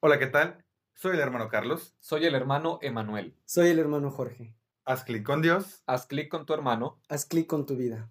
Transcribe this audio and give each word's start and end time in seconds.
Hola, 0.00 0.20
¿qué 0.20 0.28
tal? 0.28 0.64
Soy 0.94 1.16
el 1.16 1.18
hermano 1.18 1.48
Carlos. 1.48 1.96
Soy 1.98 2.24
el 2.24 2.36
hermano 2.36 2.78
Emanuel. 2.82 3.34
Soy 3.46 3.70
el 3.70 3.80
hermano 3.80 4.12
Jorge. 4.12 4.54
Haz 4.84 5.02
clic 5.02 5.24
con 5.24 5.42
Dios. 5.42 5.82
Haz 5.86 6.06
clic 6.06 6.28
con 6.28 6.46
tu 6.46 6.54
hermano. 6.54 7.00
Haz 7.08 7.26
clic 7.26 7.48
con 7.48 7.66
tu 7.66 7.74
vida. 7.74 8.08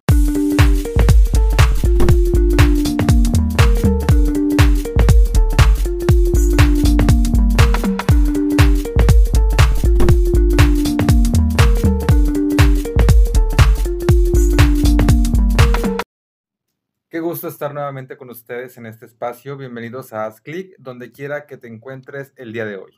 Qué 17.17 17.21
gusto 17.21 17.47
estar 17.47 17.73
nuevamente 17.73 18.15
con 18.15 18.29
ustedes 18.29 18.77
en 18.77 18.85
este 18.85 19.07
espacio. 19.07 19.57
Bienvenidos 19.57 20.13
a 20.13 20.27
Haz 20.27 20.39
clic, 20.39 20.75
donde 20.77 21.11
quiera 21.11 21.47
que 21.47 21.57
te 21.57 21.67
encuentres 21.67 22.31
el 22.35 22.53
día 22.53 22.63
de 22.63 22.77
hoy. 22.77 22.91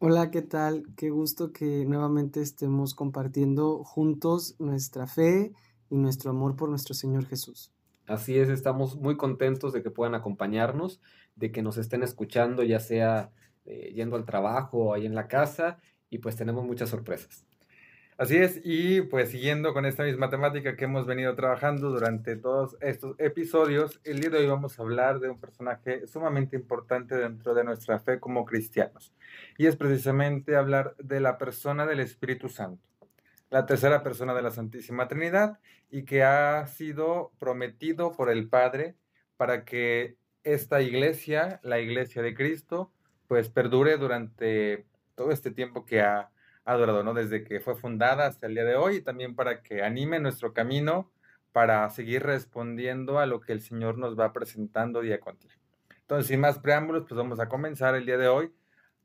Hola, 0.00 0.30
¿qué 0.30 0.42
tal? 0.42 0.84
Qué 0.94 1.08
gusto 1.08 1.50
que 1.54 1.86
nuevamente 1.86 2.42
estemos 2.42 2.94
compartiendo 2.94 3.82
juntos 3.84 4.54
nuestra 4.58 5.06
fe 5.06 5.54
y 5.88 5.96
nuestro 5.96 6.32
amor 6.32 6.56
por 6.56 6.68
nuestro 6.68 6.92
Señor 6.92 7.24
Jesús. 7.24 7.72
Así 8.06 8.38
es, 8.38 8.50
estamos 8.50 8.96
muy 8.96 9.16
contentos 9.16 9.72
de 9.72 9.82
que 9.82 9.90
puedan 9.90 10.14
acompañarnos, 10.14 11.00
de 11.36 11.50
que 11.50 11.62
nos 11.62 11.78
estén 11.78 12.02
escuchando, 12.02 12.62
ya 12.64 12.80
sea 12.80 13.32
eh, 13.64 13.94
yendo 13.94 14.16
al 14.16 14.26
trabajo 14.26 14.78
o 14.78 14.92
ahí 14.92 15.06
en 15.06 15.14
la 15.14 15.26
casa, 15.26 15.78
y 16.10 16.18
pues 16.18 16.36
tenemos 16.36 16.66
muchas 16.66 16.90
sorpresas. 16.90 17.47
Así 18.18 18.36
es, 18.36 18.60
y 18.64 19.02
pues 19.02 19.30
siguiendo 19.30 19.72
con 19.72 19.86
esta 19.86 20.02
misma 20.02 20.28
temática 20.28 20.74
que 20.74 20.86
hemos 20.86 21.06
venido 21.06 21.36
trabajando 21.36 21.88
durante 21.90 22.34
todos 22.34 22.76
estos 22.80 23.14
episodios, 23.20 24.00
el 24.02 24.18
día 24.18 24.30
de 24.30 24.38
hoy 24.38 24.46
vamos 24.48 24.76
a 24.76 24.82
hablar 24.82 25.20
de 25.20 25.28
un 25.30 25.38
personaje 25.38 26.04
sumamente 26.08 26.56
importante 26.56 27.14
dentro 27.14 27.54
de 27.54 27.62
nuestra 27.62 28.00
fe 28.00 28.18
como 28.18 28.44
cristianos, 28.44 29.14
y 29.56 29.66
es 29.66 29.76
precisamente 29.76 30.56
hablar 30.56 30.96
de 30.98 31.20
la 31.20 31.38
persona 31.38 31.86
del 31.86 32.00
Espíritu 32.00 32.48
Santo, 32.48 32.82
la 33.50 33.66
tercera 33.66 34.02
persona 34.02 34.34
de 34.34 34.42
la 34.42 34.50
Santísima 34.50 35.06
Trinidad, 35.06 35.60
y 35.88 36.04
que 36.04 36.24
ha 36.24 36.66
sido 36.66 37.30
prometido 37.38 38.16
por 38.16 38.30
el 38.30 38.48
Padre 38.48 38.96
para 39.36 39.64
que 39.64 40.16
esta 40.42 40.82
iglesia, 40.82 41.60
la 41.62 41.78
iglesia 41.78 42.20
de 42.20 42.34
Cristo, 42.34 42.90
pues 43.28 43.48
perdure 43.48 43.96
durante 43.96 44.86
todo 45.14 45.30
este 45.30 45.52
tiempo 45.52 45.86
que 45.86 46.00
ha 46.00 46.30
adorado, 46.68 47.02
¿no? 47.02 47.14
Desde 47.14 47.44
que 47.44 47.60
fue 47.60 47.74
fundada 47.74 48.26
hasta 48.26 48.46
el 48.46 48.54
día 48.54 48.64
de 48.64 48.76
hoy 48.76 48.96
y 48.96 49.00
también 49.00 49.34
para 49.34 49.62
que 49.62 49.82
anime 49.82 50.20
nuestro 50.20 50.52
camino 50.52 51.10
para 51.52 51.88
seguir 51.88 52.22
respondiendo 52.22 53.18
a 53.18 53.26
lo 53.26 53.40
que 53.40 53.52
el 53.52 53.62
Señor 53.62 53.96
nos 53.96 54.18
va 54.18 54.34
presentando 54.34 55.00
día 55.00 55.18
con 55.18 55.38
día. 55.38 55.56
Entonces, 56.02 56.26
sin 56.26 56.40
más 56.40 56.58
preámbulos, 56.58 57.04
pues 57.08 57.16
vamos 57.16 57.40
a 57.40 57.48
comenzar 57.48 57.94
el 57.94 58.04
día 58.04 58.18
de 58.18 58.28
hoy 58.28 58.52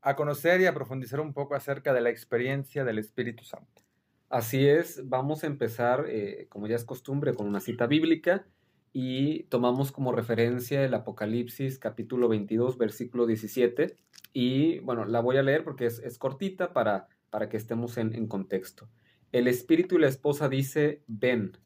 a 0.01 0.17
conocer 0.17 0.59
y 0.59 0.65
a 0.65 0.73
profundizar 0.73 1.21
un 1.21 1.33
poco 1.33 1.55
acerca 1.55 1.93
de 1.93 2.01
la 2.01 2.09
experiencia 2.09 2.83
del 2.83 2.99
Espíritu 2.99 3.45
Santo. 3.45 3.81
Así 4.29 4.67
es, 4.67 5.07
vamos 5.07 5.45
a 5.45 5.47
empezar, 5.47 6.05
eh, 6.09 6.47
como 6.49 6.67
ya 6.67 6.75
es 6.75 6.83
costumbre, 6.83 7.33
con 7.33 7.47
una 7.47 7.61
cita 7.61 7.87
bíblica 7.87 8.45
y 8.91 9.43
tomamos 9.43 9.93
como 9.93 10.11
referencia 10.11 10.83
el 10.83 10.93
Apocalipsis 10.93 11.79
capítulo 11.79 12.27
22, 12.27 12.77
versículo 12.77 13.25
17. 13.25 13.95
Y 14.33 14.79
bueno, 14.79 15.05
la 15.05 15.21
voy 15.21 15.37
a 15.37 15.43
leer 15.43 15.63
porque 15.63 15.85
es, 15.85 15.99
es 15.99 16.17
cortita 16.17 16.73
para 16.73 17.07
para 17.33 17.49
que 17.49 17.57
estemos 17.57 17.97
en, 17.97 18.27
contexto. 18.27 18.87
El 19.31 19.47
espíritu 19.47 19.95
y 19.95 20.01
la 20.01 20.07
esposa 20.07 20.49
dice, 20.49 21.01
ven. 21.07 21.57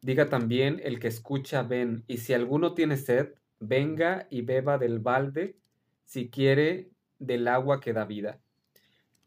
Diga 0.00 0.28
también 0.28 0.80
el 0.82 0.98
que 0.98 1.06
escucha, 1.06 1.62
ven. 1.62 2.02
Y 2.08 2.16
si 2.16 2.34
alguno 2.34 2.74
tiene 2.74 2.96
sed, 2.96 3.34
venga 3.60 4.26
y 4.30 4.40
beba 4.40 4.78
del 4.78 4.98
balde, 4.98 5.58
si 6.06 6.28
quiere, 6.28 6.90
del 7.20 7.46
agua 7.46 7.78
que 7.78 7.92
da 7.92 8.04
vida. 8.04 8.40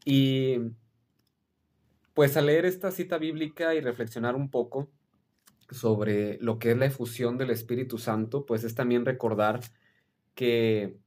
Y 0.04 0.58
pues 2.12 2.36
al 2.36 2.44
leer 2.44 2.66
esta 2.66 2.90
cita 2.90 3.16
bíblica 3.16 3.74
y 3.74 3.80
reflexionar 3.80 4.36
un 4.36 4.50
poco 4.50 4.90
sobre 5.70 6.36
lo 6.42 6.58
que 6.58 6.72
es 6.72 6.76
la 6.76 6.84
efusión 6.84 7.38
del 7.38 7.48
Espíritu 7.48 7.96
Santo, 7.96 8.44
pues 8.44 8.64
es 8.64 8.74
también 8.74 9.06
recordar 9.06 9.60
que 10.34 10.98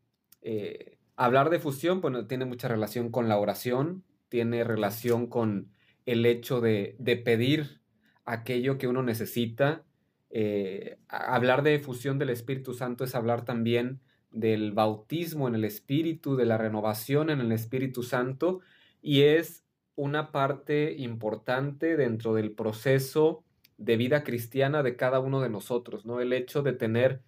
eh, 0.42 0.98
hablar 1.16 1.52
de 1.52 1.60
fusión, 1.60 2.02
bueno, 2.02 2.26
tiene 2.26 2.46
mucha 2.46 2.68
relación 2.68 3.12
con 3.12 3.30
la 3.30 3.38
oración, 3.38 4.04
tiene 4.34 4.64
relación 4.64 5.28
con 5.28 5.70
el 6.08 6.26
hecho 6.26 6.60
de, 6.60 6.96
pedir 7.24 7.82
aquello 8.26 8.80
que 8.80 8.88
uno 8.88 9.04
necesita. 9.04 9.84
Eh, 10.32 10.98
hablar 11.08 11.62
de 11.62 11.76
efusión 11.76 12.18
del 12.18 12.32
Espíritu 12.32 12.74
Santo 12.74 13.04
es 13.04 13.14
hablar 13.14 13.46
también 13.46 14.02
del 14.32 14.72
bautismo 14.72 15.48
en 15.48 15.54
el 15.54 15.66
Espíritu, 15.66 16.36
de 16.36 16.48
la 16.48 16.58
renovación 16.58 17.30
en 17.30 17.42
el 17.42 17.52
Espíritu 17.52 18.02
Santo, 18.02 18.62
y 19.04 19.22
es 19.22 19.66
una 19.94 20.32
parte 20.32 20.96
importante 20.98 21.96
dentro 21.96 22.34
del 22.34 22.54
proceso 22.54 23.44
de 23.78 23.98
vida 23.98 24.24
cristiana 24.24 24.82
de 24.82 24.96
cada 24.96 25.20
uno 25.20 25.42
de 25.42 25.50
nosotros, 25.50 26.08
¿no? 26.08 26.22
El 26.22 26.34
hecho 26.34 26.64
de 26.64 26.74
tener 26.74 27.22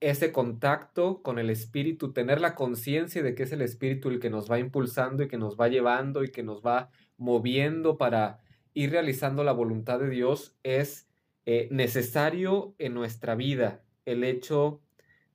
ese 0.00 0.32
contacto 0.32 1.22
con 1.22 1.38
el 1.38 1.50
espíritu, 1.50 2.12
tener 2.12 2.40
la 2.40 2.54
conciencia 2.54 3.22
de 3.22 3.34
que 3.34 3.42
es 3.42 3.52
el 3.52 3.62
espíritu 3.62 4.10
el 4.10 4.20
que 4.20 4.30
nos 4.30 4.50
va 4.50 4.58
impulsando 4.58 5.22
y 5.22 5.28
que 5.28 5.38
nos 5.38 5.56
va 5.58 5.68
llevando 5.68 6.22
y 6.22 6.30
que 6.30 6.42
nos 6.42 6.62
va 6.62 6.90
moviendo 7.16 7.98
para 7.98 8.40
ir 8.74 8.90
realizando 8.90 9.42
la 9.42 9.52
voluntad 9.52 9.98
de 9.98 10.08
Dios 10.08 10.56
es 10.62 11.08
eh, 11.46 11.68
necesario 11.70 12.74
en 12.78 12.94
nuestra 12.94 13.34
vida 13.34 13.82
el 14.04 14.22
hecho 14.22 14.80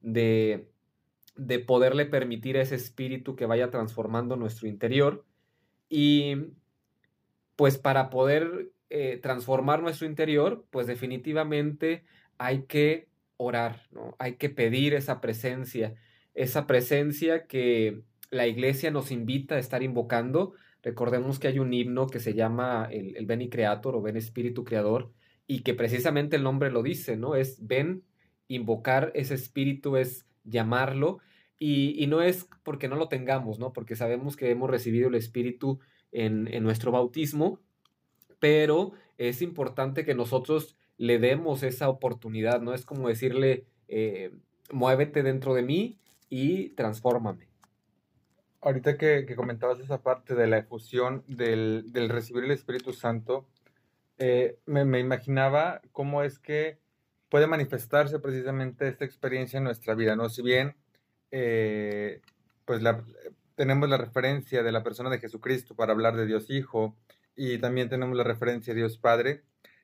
de, 0.01 0.69
de 1.35 1.59
poderle 1.59 2.05
permitir 2.05 2.57
a 2.57 2.61
ese 2.61 2.75
espíritu 2.75 3.35
que 3.35 3.45
vaya 3.45 3.69
transformando 3.69 4.37
nuestro 4.37 4.67
interior 4.67 5.25
y 5.89 6.53
pues 7.55 7.77
para 7.77 8.09
poder 8.09 8.71
eh, 8.89 9.19
transformar 9.21 9.81
nuestro 9.81 10.07
interior 10.07 10.65
pues 10.69 10.87
definitivamente 10.87 12.05
hay 12.37 12.63
que 12.63 13.09
orar, 13.37 13.87
¿no? 13.91 14.15
Hay 14.19 14.35
que 14.35 14.49
pedir 14.49 14.93
esa 14.93 15.21
presencia, 15.21 15.95
esa 16.33 16.67
presencia 16.67 17.47
que 17.47 18.03
la 18.29 18.47
iglesia 18.47 18.91
nos 18.91 19.11
invita 19.11 19.55
a 19.55 19.59
estar 19.59 19.83
invocando. 19.83 20.53
Recordemos 20.81 21.39
que 21.39 21.47
hay 21.47 21.59
un 21.59 21.73
himno 21.73 22.07
que 22.07 22.19
se 22.19 22.33
llama 22.33 22.87
el, 22.91 23.15
el 23.15 23.25
Beni 23.25 23.49
Creator 23.49 23.95
o 23.95 24.01
Ven 24.01 24.17
Espíritu 24.17 24.63
Creador 24.63 25.11
y 25.47 25.61
que 25.61 25.73
precisamente 25.73 26.35
el 26.35 26.43
nombre 26.43 26.71
lo 26.71 26.83
dice, 26.83 27.17
¿no? 27.17 27.35
Es 27.35 27.65
ven, 27.65 28.03
invocar 28.47 29.11
ese 29.15 29.35
espíritu 29.35 29.97
es 29.97 30.25
llamarlo 30.43 31.19
y, 31.59 32.01
y, 32.03 32.07
no 32.07 32.21
es 32.21 32.47
porque 32.63 32.87
no 32.87 32.95
lo 32.95 33.07
tengamos, 33.07 33.59
¿no? 33.59 33.71
Porque 33.71 33.95
sabemos 33.95 34.35
que 34.35 34.49
hemos 34.49 34.69
recibido 34.69 35.07
el 35.07 35.15
espíritu 35.15 35.79
en, 36.11 36.53
en 36.53 36.63
nuestro 36.63 36.91
bautismo, 36.91 37.59
pero 38.39 38.91
es 39.17 39.41
importante 39.41 40.03
que 40.03 40.15
nosotros 40.15 40.75
le 40.97 41.19
demos 41.19 41.63
esa 41.63 41.89
oportunidad, 41.89 42.61
¿no? 42.61 42.73
Es 42.73 42.85
como 42.85 43.07
decirle, 43.07 43.65
eh, 43.87 44.31
muévete 44.71 45.23
dentro 45.23 45.53
de 45.53 45.63
mí 45.63 45.99
y 46.29 46.69
transfórmame. 46.69 47.47
Ahorita 48.61 48.97
que, 48.97 49.25
comentabas 49.35 49.79
esa 49.79 50.01
parte 50.01 50.35
de 50.35 50.47
la 50.47 50.59
efusión 50.59 51.23
del, 51.27 51.91
recibir 52.09 52.45
el 52.45 52.51
Espíritu 52.51 52.93
Santo, 52.93 53.45
eh, 54.17 54.57
me, 54.65 54.99
imaginaba 54.99 55.81
cómo 55.91 56.23
es 56.23 56.39
que 56.39 56.79
puede 57.29 57.47
manifestarse 57.47 58.19
precisamente 58.19 58.87
esta 58.87 59.05
experiencia 59.05 59.57
en 59.57 59.65
nuestra 59.65 59.95
vida, 59.95 60.15
¿no? 60.15 60.29
Si 60.29 60.41
bien, 60.41 60.75
eh, 61.31 62.21
pues 62.63 62.81
tenemos 63.55 63.89
la 63.89 63.97
referencia 63.97 64.63
de 64.63 64.71
la 64.71 64.83
persona 64.83 65.09
de 65.09 65.19
Jesucristo 65.19 65.75
para 65.75 65.93
hablar 65.93 66.15
de 66.15 66.25
Dios 66.25 66.49
Hijo 66.49 66.95
y 67.35 67.57
también 67.57 67.89
tenemos 67.89 68.15
la 68.15 68.23
referencia 68.23 68.73
de 68.73 68.81
Dios 68.81 68.97
Padre, 68.97 69.43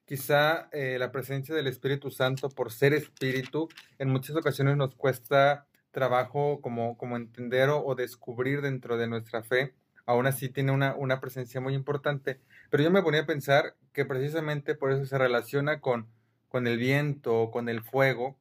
Quizá 0.09 0.69
eh, 0.71 0.97
la 0.97 1.11
presencia 1.11 1.53
del 1.53 1.67
Espíritu 1.67 2.09
Santo, 2.09 2.49
por 2.49 2.71
ser 2.71 2.95
espíritu, 2.95 3.69
en 3.99 4.09
muchas 4.09 4.35
ocasiones 4.35 4.75
nos 4.75 4.95
cuesta 4.95 5.67
trabajo 5.91 6.61
como, 6.61 6.97
como 6.97 7.15
entender 7.15 7.69
o, 7.69 7.93
descubrir 7.93 8.61
dentro 8.61 8.97
de 8.97 9.05
nuestra 9.05 9.43
fe. 9.43 9.75
Aún 10.07 10.25
así 10.25 10.49
tiene 10.49 10.71
una, 10.71 10.95
una 10.95 11.21
presencia 11.21 11.61
muy 11.61 11.75
importante. 11.75 12.39
Pero 12.71 12.81
yo 12.81 12.89
me 12.89 13.03
ponía 13.03 13.21
a 13.21 13.25
pensar 13.27 13.75
que 13.93 14.03
precisamente 14.03 14.73
por 14.73 14.91
eso 14.91 15.05
se 15.05 15.15
relaciona 15.15 15.79
con, 15.79 16.07
con 16.47 16.65
el 16.65 16.79
viento, 16.79 17.51
con 17.51 17.69
el 17.69 17.83
fuego. 17.83 18.35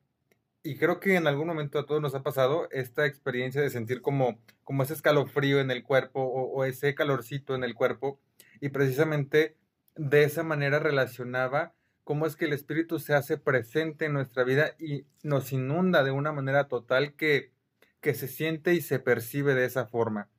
Y 0.62 0.78
creo 0.78 1.00
que 1.00 1.16
en 1.16 1.26
algún 1.26 1.48
momento 1.48 1.78
a 1.78 1.84
todos 1.84 2.00
nos 2.00 2.14
ha 2.14 2.22
pasado 2.22 2.66
esta 2.70 3.04
experiencia 3.04 3.60
de 3.60 3.68
sentir 3.68 4.00
como, 4.00 4.38
como 4.64 4.84
ese 4.84 4.94
escalofrío 4.94 5.60
en 5.60 5.70
el 5.70 5.82
cuerpo 5.82 6.22
o, 6.22 6.50
o 6.50 6.64
ese 6.64 6.94
calorcito 6.94 7.54
en 7.54 7.62
el 7.62 7.74
cuerpo. 7.74 8.18
Y 8.58 8.70
precisamente 8.70 9.58
de 9.98 10.22
esa 10.22 10.44
manera 10.44 10.78
relacionaba 10.78 11.74
cómo 12.04 12.24
es 12.24 12.36
que 12.36 12.46
el 12.46 12.54
Espíritu 12.54 13.00
se 13.00 13.14
hace 13.14 13.36
presente 13.36 14.06
en 14.06 14.14
nuestra 14.14 14.44
vida 14.44 14.74
y 14.78 15.04
nos 15.22 15.52
inunda 15.52 16.04
de 16.04 16.12
una 16.12 16.32
manera 16.32 16.68
total 16.68 17.14
que, 17.14 17.52
que 18.00 18.14
se 18.14 18.28
siente 18.28 18.72
y 18.72 18.80
se 18.80 19.00
percibe 19.00 19.54
de 19.54 19.66
esa 19.66 19.86
forma. 19.86 20.30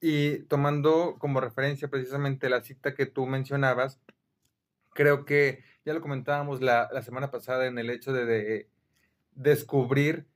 Y 0.00 0.44
tomando 0.44 1.16
como 1.18 1.40
referencia 1.40 1.88
precisamente 1.88 2.48
la 2.48 2.62
cita 2.62 2.94
que 2.94 3.04
tú 3.04 3.26
mencionabas, 3.26 4.00
creo 4.94 5.24
que 5.24 5.62
ya 5.84 5.92
lo 5.92 6.00
comentábamos 6.00 6.62
la, 6.62 6.88
semana 7.02 7.30
pasada 7.30 7.66
en 7.66 7.78
el 7.78 7.90
hecho 7.90 8.12
de, 8.12 8.24
de 8.24 8.70
descubrir 9.32 10.26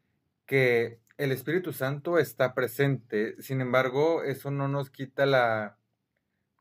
que 0.46 1.00
el 1.16 1.32
Espíritu 1.32 1.72
Santo 1.72 2.18
está 2.18 2.54
presente, 2.54 3.40
sin 3.40 3.60
embargo, 3.60 4.24
eso 4.24 4.50
no 4.50 4.68
nos 4.68 4.90
quita 4.90 5.26
la, 5.26 5.78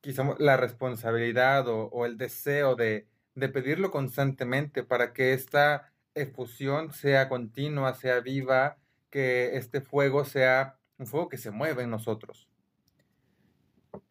quizá, 0.03 0.35
la 0.38 0.57
responsabilidad 0.57 1.65
o, 1.69 2.05
el 2.05 2.17
deseo 2.17 2.75
de, 2.75 3.07
de, 3.35 3.50
pedirlo 3.50 3.89
constantemente 3.89 4.83
para 4.83 5.13
que 5.13 5.33
esta 5.33 5.94
efusión 6.13 6.91
sea 6.91 7.29
continua, 7.29 7.94
sea 7.94 8.19
viva, 8.19 8.77
que 9.09 9.55
este 9.55 9.79
fuego 9.79 10.25
sea 10.25 10.77
un 10.97 11.07
fuego 11.07 11.29
que 11.29 11.38
se 11.38 11.51
mueve 11.51 11.83
en 11.83 11.89
nosotros. 11.89 12.50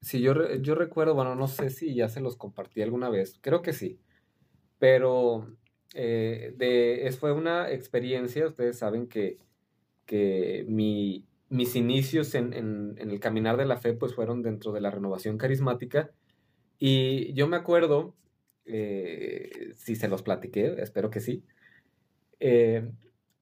Sí, 0.00 0.22
yo, 0.22 0.54
yo 0.56 0.74
recuerdo, 0.74 1.14
bueno, 1.14 1.34
no 1.34 1.46
sé 1.46 1.68
si 1.68 1.94
ya 1.94 2.08
se 2.08 2.20
los 2.20 2.36
compartí 2.36 2.80
alguna 2.80 3.10
vez, 3.10 3.38
creo 3.42 3.60
que 3.60 3.74
sí, 3.74 4.00
pero 4.78 5.46
eh, 5.94 7.14
fue 7.20 7.32
una 7.32 7.70
experiencia, 7.70 8.46
ustedes 8.46 8.78
saben 8.78 9.08
que, 9.08 9.38
que 10.06 10.64
mi, 10.68 11.26
mis 11.52 11.76
inicios 11.76 12.34
en, 12.34 12.54
en, 12.54 12.96
el 12.98 13.20
caminar 13.20 13.58
de 13.58 13.66
la 13.66 13.76
fe 13.76 13.92
pues 13.92 14.14
fueron 14.14 14.42
dentro 14.42 14.72
de 14.72 14.80
la 14.80 14.90
renovación 14.90 15.36
carismática 15.36 16.10
y 16.78 17.34
yo 17.34 17.46
me 17.46 17.58
acuerdo, 17.58 18.16
eh, 18.64 19.72
si 19.76 19.94
se 19.94 20.08
los 20.08 20.22
platiqué, 20.22 20.74
espero 20.78 21.10
que 21.10 21.20
sí, 21.20 21.44
eh, 22.40 22.90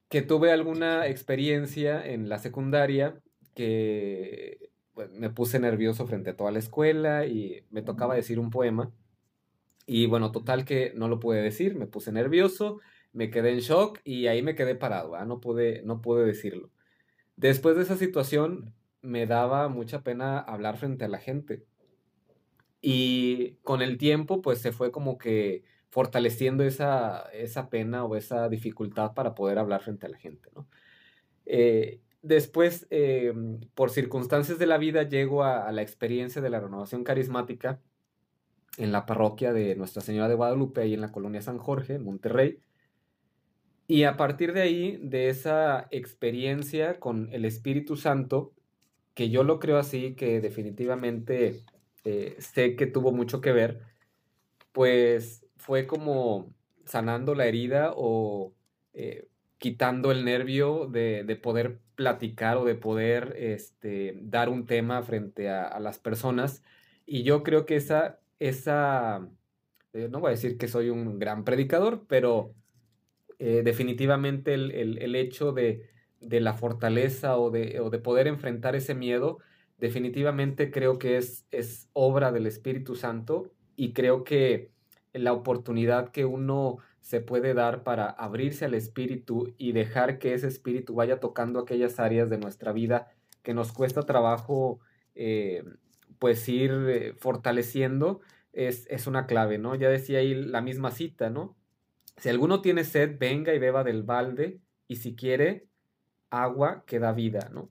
que 0.09 0.23
tuve 0.23 0.51
alguna 0.51 1.07
experiencia 1.07 2.05
en 2.05 2.29
la 2.29 2.41
secundaria 2.41 3.21
que 3.55 4.71
pues, 4.93 5.12
me 5.12 5.31
puse 5.31 5.61
nervioso 5.61 6.05
frente 6.09 6.31
a 6.31 6.37
toda 6.37 6.51
la 6.51 6.59
escuela 6.59 7.27
y 7.27 7.65
me 7.71 7.83
tocaba 7.83 8.17
decir 8.17 8.41
un 8.41 8.51
poema. 8.51 8.91
Y 9.87 10.07
bueno, 10.07 10.33
total 10.33 10.65
que 10.65 10.93
no 10.97 11.07
lo 11.07 11.21
pude 11.21 11.43
decir, 11.43 11.77
me 11.77 11.87
puse 11.87 12.11
nervioso, 12.11 12.81
me 13.12 13.31
quedé 13.31 13.53
en 13.53 13.61
shock 13.61 14.01
y 14.05 14.27
ahí 14.27 14.43
me 14.43 14.57
quedé 14.57 14.75
parado, 14.75 15.25
no, 15.25 15.41
pude, 15.41 15.83
no 15.85 16.03
pude 16.03 16.27
decirlo. 16.27 16.71
Después 17.40 17.75
de 17.75 17.84
esa 17.84 17.96
situación 17.96 18.75
me 19.00 19.26
daba 19.26 19.70
mucha 19.70 20.02
pena 20.02 20.38
hablar 20.38 20.76
frente 20.76 21.06
a 21.06 21.08
la 21.08 21.19
gente. 21.19 21.64
Y 22.82 23.52
con 23.62 23.81
el 23.81 23.96
tiempo, 23.96 24.42
pues 24.42 24.58
se 24.58 24.72
fue 24.72 24.92
como 24.92 25.16
que 25.16 25.64
fortaleciendo 25.88 26.64
esa, 26.64 27.22
esa 27.32 27.70
pena 27.70 28.04
o 28.04 28.14
esa 28.14 28.50
dificultad 28.50 29.14
para 29.14 29.34
poder 29.34 29.58
hablar 29.58 29.81
frente 29.81 30.04
a 30.04 30.10
la 30.10 30.19
gente, 30.19 30.50
¿no? 30.54 30.69
Eh, 31.46 32.02
después, 32.20 32.87
eh, 32.90 33.32
por 33.75 33.88
circunstancias 33.90 34.58
de 34.58 34.66
la 34.66 34.76
vida, 34.76 35.04
llego 35.04 35.42
a, 35.42 35.72
la 35.72 35.81
experiencia 35.81 36.42
de 36.42 36.50
la 36.50 36.60
renovación 36.60 37.04
carismática 37.04 37.81
en 38.76 38.92
la 38.92 39.06
parroquia 39.06 39.54
de 39.54 39.76
Nuestra 39.76 40.02
Señora 40.02 40.28
de 40.28 40.34
Guadalupe, 40.34 40.82
ahí 40.82 40.92
en 40.92 41.00
la 41.00 41.10
colonia 41.10 41.40
San 41.40 41.56
Jorge, 41.56 41.98
Monterrey. 41.98 42.60
Y 43.90 44.04
a 44.04 44.16
partir 44.16 44.52
de 44.52 44.60
ahí, 44.62 44.98
de 45.02 45.31
esa 45.31 45.88
experiencia 45.90 47.00
con 47.00 47.28
el 47.32 47.44
Espíritu 47.44 47.96
Santo, 47.96 48.54
que 49.14 49.31
yo 49.31 49.42
lo 49.42 49.58
creo 49.58 49.78
así, 49.78 50.14
que 50.14 50.40
definitivamente 50.40 51.64
eh, 52.04 52.37
sé 52.38 52.76
que 52.76 52.87
tuvo 52.87 53.10
mucho 53.10 53.40
que 53.40 53.50
ver, 53.50 53.81
pues 54.70 55.44
fue 55.56 55.88
como 55.88 56.54
sanando 56.84 57.34
la 57.34 57.46
herida 57.46 57.92
o 57.96 58.54
eh, 58.92 59.28
quitando 59.58 60.12
el 60.12 60.25
nervio 60.25 60.87
de, 60.87 61.25
poder 61.42 61.81
platicar 61.96 62.58
o 62.58 62.64
de 62.64 62.76
poder 62.76 63.34
este, 63.38 64.20
dar 64.22 64.50
un 64.50 64.66
tema 64.66 65.02
frente 65.02 65.50
a, 65.50 65.81
las 65.81 65.98
personas. 65.98 66.62
Y 67.06 67.25
yo 67.25 67.42
creo 67.42 67.66
que 67.66 67.75
esa, 67.75 68.20
esa, 68.38 69.28
eh, 69.94 70.08
no 70.08 70.20
voy 70.20 70.28
a 70.28 70.31
decir 70.37 70.58
que 70.58 70.69
soy 70.69 70.90
un 70.90 71.19
gran 71.19 71.44
predicador, 71.44 72.06
pero 72.06 72.54
eh, 73.42 73.62
definitivamente 73.64 74.52
el, 74.52 75.16
hecho 75.16 75.52
de, 75.52 75.88
la 76.20 76.52
fortaleza 76.52 77.38
o 77.38 77.50
de, 77.50 77.81
o 77.81 77.88
de, 77.88 77.98
poder 77.98 78.26
enfrentar 78.26 78.76
ese 78.76 78.94
miedo, 78.94 79.38
definitivamente 79.78 80.70
creo 80.70 80.98
que 80.98 81.16
es, 81.16 81.46
es 81.50 81.88
obra 81.94 82.32
del 82.32 82.46
Espíritu 82.46 82.96
Santo 82.96 83.50
y 83.76 83.94
creo 83.94 84.25
que 84.25 84.72
la 85.14 85.32
oportunidad 85.32 86.10
que 86.10 86.26
uno 86.26 86.81
se 87.00 87.22
puede 87.22 87.54
dar 87.54 87.82
para 87.82 88.10
abrirse 88.10 88.66
al 88.66 88.75
espíritu 88.75 89.54
y 89.56 89.72
dejar 89.72 90.19
que 90.19 90.34
ese 90.34 90.46
espíritu 90.46 90.94
vaya 90.94 91.19
tocando 91.19 91.60
aquellas 91.60 91.98
áreas 91.98 92.28
de 92.28 92.37
nuestra 92.37 92.72
vida 92.72 93.08
que 93.42 93.54
nos 93.54 93.72
cuesta 93.72 94.02
trabajo 94.02 94.81
eh, 95.14 95.64
pues 96.19 96.46
ir 96.46 96.72
eh, 96.72 97.14
fortaleciendo 97.19 98.20
es, 98.52 98.87
es, 98.90 99.06
una 99.06 99.25
clave, 99.26 99.56
¿no? 99.56 99.75
Ya 99.76 99.88
decía 99.88 100.19
ahí 100.19 100.34
la 100.34 100.60
misma 100.60 100.90
cita, 100.90 101.31
¿no? 101.31 101.56
Si 102.20 102.28
alguno 102.28 102.61
tiene 102.61 102.84
sed, 102.84 103.17
venga 103.19 103.55
y 103.55 103.58
beba 103.58 103.82
del 103.82 104.02
balde 104.02 104.61
y 104.87 104.96
si 104.96 105.17
quiere 105.17 105.67
agua 106.28 106.84
que 106.87 106.99
da 106.99 107.12
vida, 107.12 107.50
¿no? 107.52 107.70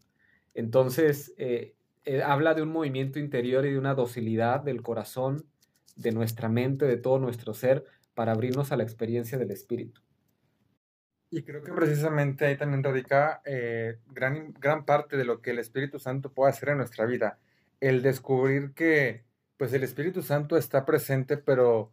Entonces, 0.54 1.34
eh, 1.38 1.75
habla 2.25 2.56
de 2.56 2.63
un 2.63 2.69
movimiento 2.69 3.19
interior 3.19 3.66
y 3.66 3.72
de 3.72 3.78
una 3.78 3.94
docilidad 3.94 4.62
del 4.62 4.81
corazón 4.81 5.46
de 5.96 6.12
nuestra 6.12 6.50
mente, 6.50 6.86
de 6.86 6.98
todo 6.98 7.19
nuestro 7.19 7.54
ser, 7.54 7.86
para 8.16 8.31
abrirnos 8.31 8.72
a 8.72 8.78
la 8.78 8.84
experiencia 8.84 9.38
del 9.38 9.51
Espíritu. 9.51 10.01
Y 11.30 11.44
creo 11.44 11.63
que 11.63 11.72
precisamente 11.72 12.45
ahí 12.45 12.57
también 12.57 12.84
radica 12.84 13.42
eh, 13.45 14.00
gran, 14.07 14.54
gran 14.54 14.84
parte 14.84 15.16
de 15.16 15.25
lo 15.25 15.42
que 15.42 15.52
el 15.52 15.60
Espíritu 15.60 16.00
Santo 16.00 16.34
puede 16.34 16.50
hacer 16.50 16.69
en 16.69 16.78
nuestra 16.78 17.06
vida. 17.06 17.38
El 17.80 18.02
descubrir 18.02 18.74
que 18.74 19.25
pues 19.57 19.74
el 19.74 19.84
Espíritu 19.84 20.24
Santo 20.24 20.57
está 20.57 20.86
presente, 20.86 21.38
pero 21.38 21.92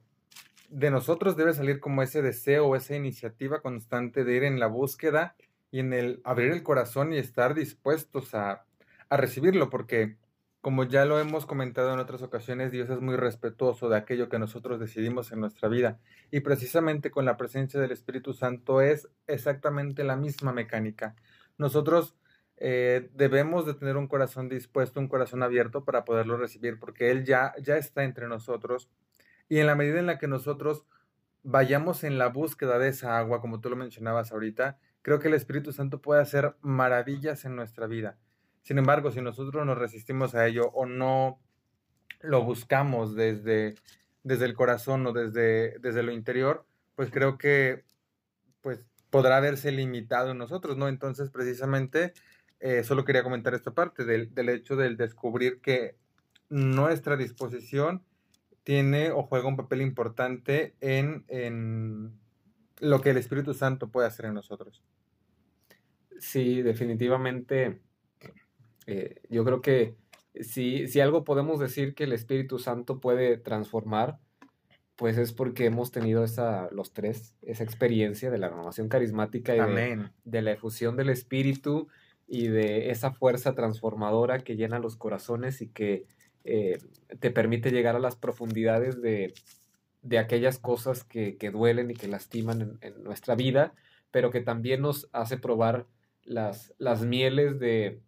de 0.68 0.90
nosotros 0.90 1.36
debe 1.36 1.54
salir 1.54 1.80
como 1.80 2.02
ese 2.02 2.22
deseo 2.22 2.76
esa 2.76 2.94
iniciativa 2.94 3.60
constante 3.60 4.24
de 4.24 4.36
ir 4.36 4.44
en 4.44 4.60
la 4.60 4.66
búsqueda 4.66 5.36
y 5.70 5.80
en 5.80 5.92
el 5.92 6.20
abrir 6.24 6.52
el 6.52 6.62
corazón 6.62 7.12
y 7.12 7.18
estar 7.18 7.54
dispuestos 7.54 8.34
a, 8.34 8.64
a 9.08 9.16
recibirlo, 9.16 9.70
porque 9.70 10.16
como 10.66 10.82
ya 10.82 11.04
lo 11.04 11.20
hemos 11.20 11.46
comentado 11.46 11.92
en 11.94 12.00
otras 12.00 12.22
ocasiones, 12.22 12.72
Dios 12.72 12.90
es 12.90 13.00
muy 13.00 13.14
respetuoso 13.14 13.88
de 13.88 13.96
aquello 13.96 14.28
que 14.28 14.40
nosotros 14.40 14.80
decidimos 14.80 15.30
en 15.30 15.38
nuestra 15.38 15.68
vida. 15.68 16.00
Y 16.32 16.40
precisamente 16.40 17.12
con 17.12 17.24
la 17.24 17.36
presencia 17.36 17.80
del 17.80 17.92
Espíritu 17.92 18.32
Santo 18.32 18.80
es 18.80 19.08
exactamente 19.28 20.02
la 20.02 20.16
misma 20.16 20.52
mecánica. 20.52 21.14
Nosotros 21.56 22.16
eh, 22.56 23.10
debemos 23.14 23.64
de 23.64 23.74
tener 23.74 23.96
un 23.96 24.08
corazón 24.08 24.48
dispuesto, 24.48 24.98
un 24.98 25.06
corazón 25.06 25.44
abierto 25.44 25.84
para 25.84 26.04
poderlo 26.04 26.36
recibir, 26.36 26.80
porque 26.80 27.12
Él 27.12 27.24
ya, 27.24 27.54
ya 27.62 27.76
está 27.76 28.02
entre 28.02 28.26
nosotros. 28.26 28.90
Y 29.48 29.58
en 29.58 29.66
la 29.66 29.74
medida 29.74 29.98
en 29.98 30.06
la 30.06 30.18
que 30.18 30.28
nosotros 30.28 30.86
vayamos 31.42 32.02
en 32.02 32.18
la 32.18 32.28
búsqueda 32.28 32.78
de 32.78 32.88
esa 32.88 33.18
agua, 33.18 33.40
como 33.40 33.60
tú 33.60 33.70
lo 33.70 33.76
mencionabas 33.76 34.32
ahorita, 34.32 34.78
creo 35.02 35.20
que 35.20 35.28
el 35.28 35.34
Espíritu 35.34 35.72
Santo 35.72 36.02
puede 36.02 36.20
hacer 36.20 36.56
maravillas 36.60 37.44
en 37.44 37.54
nuestra 37.54 37.86
vida. 37.86 38.18
Sin 38.62 38.78
embargo, 38.78 39.12
si 39.12 39.22
nosotros 39.22 39.64
nos 39.64 39.78
resistimos 39.78 40.34
a 40.34 40.46
ello 40.46 40.70
o 40.74 40.86
no 40.86 41.40
lo 42.20 42.42
buscamos 42.42 43.14
desde, 43.14 43.76
desde 44.24 44.44
el 44.44 44.54
corazón 44.54 45.06
o 45.06 45.12
desde, 45.12 45.78
desde 45.78 46.02
lo 46.02 46.10
interior, 46.10 46.66
pues 46.96 47.10
creo 47.12 47.38
que 47.38 47.84
pues 48.62 48.84
podrá 49.10 49.38
verse 49.38 49.70
limitado 49.70 50.32
en 50.32 50.38
nosotros, 50.38 50.76
¿no? 50.76 50.88
Entonces, 50.88 51.30
precisamente, 51.30 52.12
eh, 52.58 52.82
solo 52.82 53.04
quería 53.04 53.22
comentar 53.22 53.54
esta 53.54 53.72
parte 53.72 54.04
del, 54.04 54.34
del 54.34 54.48
hecho 54.48 54.74
del 54.74 54.96
descubrir 54.96 55.60
que 55.60 55.96
nuestra 56.48 57.16
disposición 57.16 58.02
tiene 58.66 59.12
o 59.12 59.22
juega 59.22 59.46
un 59.46 59.56
papel 59.56 59.80
importante 59.80 60.74
en, 60.80 61.24
en, 61.28 62.18
lo 62.80 63.00
que 63.00 63.10
el 63.10 63.16
Espíritu 63.16 63.54
Santo 63.54 63.92
puede 63.92 64.08
hacer 64.08 64.26
en 64.26 64.34
nosotros. 64.34 64.82
Sí, 66.18 66.62
definitivamente 66.62 67.78
eh, 68.88 69.22
yo 69.30 69.44
creo 69.44 69.60
que 69.60 69.94
si, 70.40 70.88
si 70.88 70.98
algo 70.98 71.22
podemos 71.22 71.60
decir 71.60 71.94
que 71.94 72.04
el 72.04 72.12
Espíritu 72.12 72.58
Santo 72.58 72.98
puede 72.98 73.36
transformar, 73.36 74.18
pues 74.96 75.16
es 75.16 75.32
porque 75.32 75.66
hemos 75.66 75.92
tenido 75.92 76.24
esa, 76.24 76.68
los 76.72 76.92
tres, 76.92 77.36
esa 77.42 77.62
experiencia 77.62 78.32
de 78.32 78.38
la 78.38 78.48
renovación 78.48 78.88
carismática 78.88 79.54
y 79.54 79.60
de, 80.24 80.42
la 80.42 80.50
efusión 80.50 80.96
del 80.96 81.10
Espíritu 81.10 81.86
y 82.26 82.48
de 82.48 82.90
esa 82.90 83.12
fuerza 83.12 83.54
transformadora 83.54 84.40
que 84.40 84.56
llena 84.56 84.80
los 84.80 84.96
corazones 84.96 85.62
y 85.62 85.68
que 85.68 86.06
eh, 86.46 86.78
te 87.20 87.30
permite 87.30 87.70
llegar 87.70 87.96
a 87.96 88.00
las 88.00 88.16
profundidades 88.16 89.02
de, 89.02 89.34
aquellas 90.18 90.58
cosas 90.58 91.04
que, 91.04 91.36
duelen 91.52 91.90
y 91.90 91.94
que 91.94 92.08
lastiman 92.08 92.78
en, 92.80 93.02
nuestra 93.02 93.34
vida, 93.34 93.74
pero 94.10 94.30
que 94.30 94.40
también 94.40 94.80
nos 94.80 95.08
hace 95.12 95.36
probar 95.36 95.86
las, 96.24 96.72
las 96.78 97.02
mieles 97.02 97.58
de, 97.58 98.00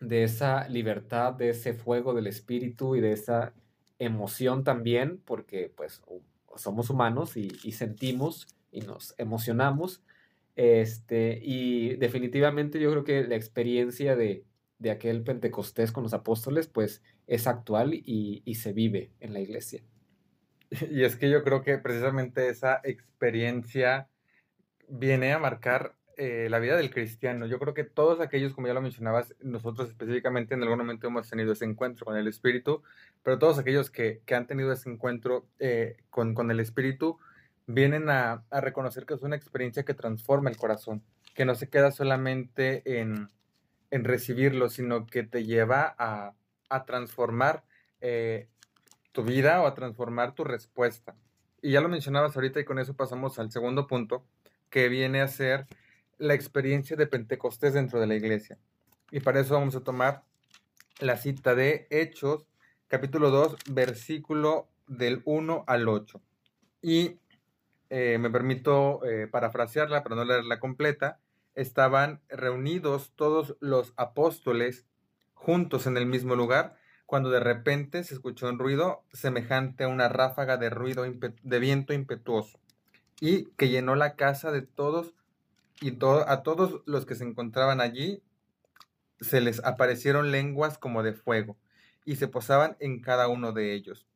de 0.00 0.24
esa 0.24 0.68
libertad, 0.68 1.32
de 1.32 1.50
ese 1.50 1.72
fuego 1.72 2.12
del 2.12 2.26
espíritu 2.26 2.96
y 2.96 3.00
de 3.00 3.12
esa 3.12 3.54
emoción 3.98 4.64
también, 4.64 5.20
porque 5.24 5.72
pues 5.74 6.02
somos 6.56 6.90
humanos 6.90 7.36
y, 7.36 7.50
sentimos 7.72 8.48
y 8.70 8.80
nos 8.80 9.14
emocionamos. 9.18 10.02
Este, 10.56 11.40
y 11.42 11.96
definitivamente 11.96 12.78
yo 12.78 12.90
creo 12.90 13.04
que 13.04 13.26
la 13.26 13.36
experiencia 13.36 14.16
de, 14.16 14.44
aquel 14.90 15.22
Pentecostés 15.22 15.92
con 15.92 16.02
los 16.02 16.14
apóstoles, 16.14 16.66
pues 16.68 17.02
es 17.26 17.46
actual 17.46 17.94
y, 17.94 18.42
y, 18.44 18.54
se 18.56 18.72
vive 18.72 19.12
en 19.20 19.32
la 19.32 19.40
iglesia. 19.40 19.82
Y 20.90 21.04
es 21.04 21.16
que 21.16 21.30
yo 21.30 21.44
creo 21.44 21.62
que 21.62 21.78
precisamente 21.78 22.48
esa 22.48 22.80
experiencia 22.82 24.08
viene 24.88 25.32
a 25.32 25.38
marcar 25.38 25.96
eh, 26.18 26.48
la 26.50 26.58
vida 26.58 26.76
del 26.76 26.90
cristiano. 26.90 27.46
Yo 27.46 27.58
creo 27.58 27.72
que 27.72 27.84
todos 27.84 28.20
aquellos, 28.20 28.52
como 28.52 28.66
ya 28.66 28.74
lo 28.74 28.82
mencionabas, 28.82 29.34
nosotros 29.40 29.88
específicamente 29.88 30.54
en 30.54 30.62
algún 30.62 30.78
momento 30.78 31.06
hemos 31.06 31.28
tenido 31.28 31.52
ese 31.52 31.64
encuentro 31.64 32.04
con 32.04 32.16
el 32.16 32.28
Espíritu, 32.28 32.82
pero 33.22 33.38
todos 33.38 33.58
aquellos 33.58 33.90
que, 33.90 34.22
han 34.30 34.46
tenido 34.46 34.72
ese 34.72 34.90
encuentro 34.90 35.46
eh, 35.58 35.96
con, 36.10 36.50
el 36.50 36.60
Espíritu 36.60 37.18
vienen 37.66 38.10
a, 38.10 38.44
reconocer 38.50 39.06
que 39.06 39.14
es 39.14 39.22
una 39.22 39.36
experiencia 39.36 39.84
que 39.84 39.94
transforma 39.94 40.50
el 40.50 40.58
corazón, 40.58 41.02
que 41.34 41.46
no 41.46 41.54
se 41.54 41.70
queda 41.70 41.90
solamente 41.92 43.00
en, 43.00 43.28
recibirlo, 43.92 44.68
sino 44.70 45.06
que 45.06 45.22
te 45.22 45.44
lleva 45.44 45.94
a, 45.98 46.34
transformar 46.86 47.64
eh, 48.00 48.48
tu 49.12 49.22
vida 49.22 49.60
o 49.60 49.66
a 49.66 49.74
transformar 49.74 50.34
tu 50.34 50.42
respuesta. 50.42 51.14
Y 51.60 51.72
ya 51.72 51.82
lo 51.82 51.90
mencionabas 51.90 52.34
ahorita 52.34 52.60
y 52.60 52.64
con 52.64 52.78
eso 52.78 52.94
pasamos 52.94 53.38
al 53.38 53.52
segundo 53.52 53.86
punto, 53.86 54.24
que 54.70 54.88
viene 54.88 55.20
a 55.20 55.28
ser 55.28 55.66
la 56.16 56.34
experiencia 56.34 56.96
de 56.96 57.06
Pentecostés 57.06 57.74
dentro 57.74 58.00
de 58.00 58.06
la 58.06 58.14
iglesia. 58.14 58.58
Y 59.10 59.20
para 59.20 59.40
eso 59.40 59.54
vamos 59.54 59.76
a 59.76 59.84
tomar 59.84 60.22
la 61.00 61.18
cita 61.18 61.54
de 61.54 61.86
Hechos, 61.90 62.46
capítulo 62.88 63.30
2, 63.30 63.56
versículo 63.70 64.68
del 64.86 65.20
1 65.26 65.64
al 65.66 65.88
8. 65.88 66.20
Y 66.80 67.18
eh, 67.90 68.16
me 68.18 68.30
permito 68.30 69.04
eh, 69.04 69.26
parafrasearla 69.26 70.02
para 70.02 70.16
no 70.16 70.24
leerla 70.24 70.58
completa. 70.58 71.20
Estaban 71.54 72.22
reunidos 72.28 73.12
todos 73.14 73.56
los 73.60 73.92
apóstoles 73.96 74.86
juntos 75.34 75.86
en 75.86 75.96
el 75.96 76.06
mismo 76.06 76.34
lugar 76.36 76.76
cuando 77.06 77.30
de 77.30 77.40
repente 77.40 78.04
se 78.04 78.14
escuchó 78.14 78.48
un 78.48 78.58
ruido 78.58 79.04
semejante 79.12 79.84
a 79.84 79.88
una 79.88 80.08
ráfaga 80.08 80.56
de 80.56 80.70
ruido 80.70 81.04
de 81.04 81.58
viento 81.58 81.92
impetuoso 81.92 82.58
y 83.20 83.46
que 83.56 83.68
llenó 83.68 83.96
la 83.96 84.16
casa 84.16 84.50
de 84.50 84.62
todos 84.62 85.14
y 85.80 85.98
a 86.26 86.42
todos 86.42 86.82
los 86.86 87.06
que 87.06 87.14
se 87.14 87.24
encontraban 87.24 87.80
allí 87.80 88.22
se 89.20 89.40
les 89.40 89.64
aparecieron 89.64 90.30
lenguas 90.30 90.78
como 90.78 91.02
de 91.02 91.12
fuego 91.12 91.56
y 92.04 92.16
se 92.16 92.28
posaban 92.28 92.76
en 92.80 93.00
cada 93.00 93.28
uno 93.28 93.52
de 93.52 93.74
ellos. 93.74 94.06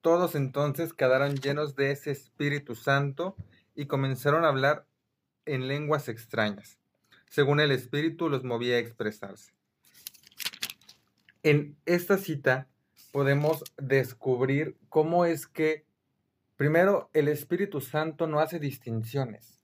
Todos 0.00 0.34
entonces 0.34 0.92
quedaron 0.92 1.36
llenos 1.36 1.74
de 1.74 1.90
ese 1.90 2.10
Espíritu 2.10 2.74
Santo 2.74 3.36
y 3.74 3.86
comenzaron 3.86 4.44
a 4.44 4.48
hablar 4.48 4.86
en 5.46 5.68
lenguas 5.68 6.08
extrañas, 6.08 6.78
según 7.30 7.60
el 7.60 7.70
Espíritu 7.70 8.28
los 8.28 8.44
movía 8.44 8.76
a 8.76 8.80
expresarse. 8.80 9.52
En 11.42 11.76
esta 11.86 12.18
cita 12.18 12.68
podemos 13.12 13.64
descubrir 13.78 14.76
cómo 14.88 15.24
es 15.24 15.46
que, 15.46 15.84
primero, 16.56 17.08
el 17.12 17.28
Espíritu 17.28 17.80
Santo 17.80 18.26
no 18.26 18.40
hace 18.40 18.58
distinciones. 18.58 19.60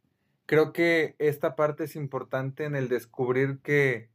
Creo 0.47 0.73
que 0.73 1.17
esta 1.19 1.57
parte 1.57 1.85
es 1.85 1.97
importante 1.97 2.65
en 2.65 2.77
el 2.77 2.89
descubrir 2.89 3.59
que 3.59 4.09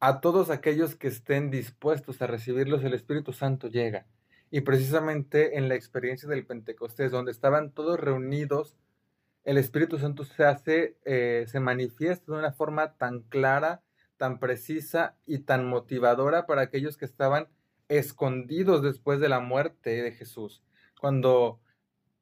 a 0.00 0.20
todos 0.20 0.50
aquellos 0.50 0.94
que 0.94 1.08
estén 1.08 1.50
dispuestos 1.50 2.22
a 2.22 2.26
recibirlos, 2.26 2.82
el 2.84 2.94
Espíritu 2.94 3.32
Santo 3.32 3.68
llega. 3.68 4.06
Y 4.50 4.62
precisamente 4.62 5.58
en 5.58 5.68
la 5.68 5.74
experiencia 5.74 6.28
del 6.28 6.46
Pentecostés, 6.46 7.10
donde 7.10 7.32
estaban 7.32 7.70
todos 7.70 8.00
reunidos, 8.00 8.76
el 9.44 9.58
Espíritu 9.58 9.98
Santo 9.98 10.24
se 10.24 10.44
hace, 10.44 10.96
eh, 11.04 11.46
se 11.48 11.60
manifiesta 11.60 12.32
de 12.32 12.38
una 12.38 12.52
forma 12.52 12.96
tan 12.96 13.20
clara 13.22 13.82
tan 14.20 14.38
precisa 14.38 15.16
y 15.24 15.38
tan 15.38 15.66
motivadora 15.66 16.44
para 16.44 16.60
aquellos 16.60 16.98
que 16.98 17.06
estaban 17.06 17.48
escondidos 17.88 18.82
después 18.82 19.18
de 19.18 19.30
la 19.30 19.40
muerte 19.40 20.02
de 20.02 20.12
Jesús. 20.12 20.62
Cuando 21.00 21.58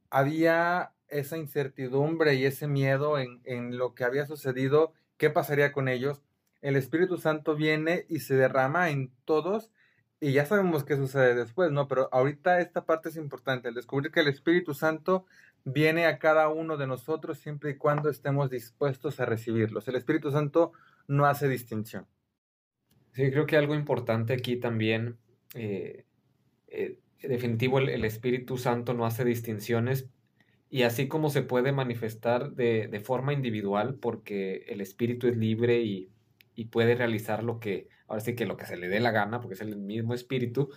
había 0.08 0.92
esa 1.08 1.38
incertidumbre 1.38 2.34
y 2.34 2.44
ese 2.44 2.68
miedo 2.68 3.18
en, 3.18 3.40
en 3.42 3.78
lo 3.78 3.96
que 3.96 4.04
había 4.04 4.26
sucedido, 4.26 4.92
qué 5.16 5.28
pasaría 5.28 5.72
con 5.72 5.88
ellos, 5.88 6.22
el 6.60 6.76
Espíritu 6.76 7.18
Santo 7.18 7.56
viene 7.56 8.06
y 8.08 8.20
se 8.20 8.36
derrama 8.36 8.90
en 8.90 9.12
todos 9.24 9.72
y 10.20 10.32
ya 10.32 10.46
sabemos 10.46 10.84
qué 10.84 10.94
sucede 10.94 11.34
después, 11.34 11.72
¿no? 11.72 11.88
Pero 11.88 12.08
ahorita 12.12 12.60
esta 12.60 12.86
parte 12.86 13.08
es 13.08 13.16
importante, 13.16 13.70
el 13.70 13.74
descubrir 13.74 14.12
que 14.12 14.20
el 14.20 14.28
Espíritu 14.28 14.72
Santo 14.72 15.26
viene 15.64 16.06
a 16.06 16.18
cada 16.18 16.48
uno 16.48 16.76
de 16.76 16.86
nosotros 16.86 17.38
siempre 17.38 17.70
y 17.70 17.76
cuando 17.76 18.08
estemos 18.08 18.50
dispuestos 18.50 19.20
a 19.20 19.26
recibirlos. 19.26 19.86
El 19.88 19.96
Espíritu 19.96 20.30
Santo 20.30 20.72
no 21.06 21.26
hace 21.26 21.48
distinción. 21.48 22.06
Sí, 23.12 23.30
creo 23.30 23.46
que 23.46 23.56
algo 23.56 23.74
importante 23.74 24.32
aquí 24.32 24.56
también, 24.56 25.18
eh, 25.54 26.04
eh, 26.68 26.98
definitivo, 27.22 27.78
el, 27.80 28.04
Espíritu 28.04 28.58
Santo 28.58 28.94
no 28.94 29.06
hace 29.06 29.24
distinciones 29.24 30.08
y 30.70 30.82
así 30.82 31.08
como 31.08 31.30
se 31.30 31.42
puede 31.42 31.72
manifestar 31.72 32.52
de, 32.52 33.02
forma 33.04 33.32
individual, 33.32 33.96
porque 33.96 34.64
el 34.68 34.80
Espíritu 34.80 35.26
es 35.26 35.36
libre 35.36 35.80
y, 35.82 36.10
puede 36.72 36.96
realizar 36.96 37.44
lo 37.44 37.60
que, 37.60 37.88
ahora 38.08 38.20
sí 38.20 38.34
que 38.34 38.44
lo 38.44 38.56
que 38.56 38.66
se 38.66 38.76
le 38.76 38.88
dé 38.88 38.98
la 38.98 39.12
gana, 39.12 39.40
porque 39.40 39.54
es 39.54 39.60
el 39.60 39.76
mismo 39.76 40.12
Espíritu, 40.12 40.70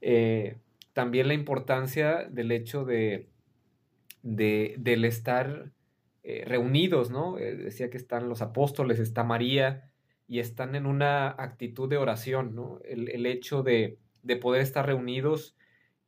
eh, 0.00 0.58
también 0.92 1.28
la 1.28 1.34
importancia 1.34 2.24
del 2.28 2.50
hecho 2.50 2.84
de, 2.84 3.28
de 4.22 4.74
del 4.78 5.04
estar 5.04 5.70
eh, 6.22 6.44
reunidos, 6.46 7.10
¿no? 7.10 7.38
Eh, 7.38 7.56
decía 7.56 7.90
que 7.90 7.96
están 7.96 8.28
los 8.28 8.42
apóstoles, 8.42 8.98
está 8.98 9.24
María, 9.24 9.90
y 10.28 10.38
están 10.38 10.74
en 10.74 10.86
una 10.86 11.28
actitud 11.28 11.88
de 11.88 11.96
oración, 11.96 12.54
¿no? 12.54 12.78
El, 12.84 13.26
hecho 13.26 13.62
de, 13.62 13.98
poder 14.40 14.62
estar 14.62 14.86
reunidos 14.86 15.56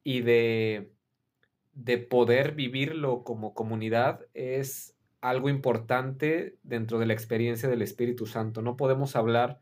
y 0.05 0.21
de, 0.21 0.93
de 1.73 1.99
poder 1.99 2.53
vivirlo 2.53 3.25
como 3.25 3.55
comunidad 3.55 4.21
es 4.35 4.95
algo 5.21 5.49
importante 5.49 6.57
dentro 6.63 6.99
de 6.99 7.07
la 7.07 7.15
experiencia 7.15 7.69
del 7.69 7.83
Espíritu 7.83 8.27
Santo. 8.27 8.63
No 8.63 8.77
podemos 8.77 9.17
hablar 9.17 9.61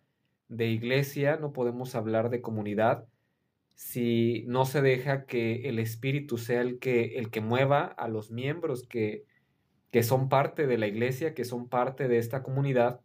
de 0.49 0.67
iglesia, 0.67 1.37
no 1.37 1.53
podemos 1.53 1.95
hablar 1.95 2.29
de 2.29 2.43
comunidad 2.43 3.07
si 3.81 4.45
no 4.47 4.67
se 4.67 4.83
deja 4.83 5.25
que 5.25 5.67
el 5.67 5.79
Espíritu 5.79 6.37
sea 6.37 6.61
el 6.61 6.79
que, 6.79 7.17
el 7.19 7.31
que 7.31 7.41
mueva 7.41 7.87
a 7.87 8.09
los 8.09 8.31
miembros 8.31 8.87
que, 8.87 9.25
que 9.91 10.03
son 10.03 10.29
parte 10.29 10.67
de 10.67 10.77
la 10.77 10.87
iglesia, 10.87 11.33
que 11.33 11.47
son 11.47 11.67
parte 11.67 12.07
de 12.07 12.19
esta 12.19 12.43
comunidad 12.43 13.01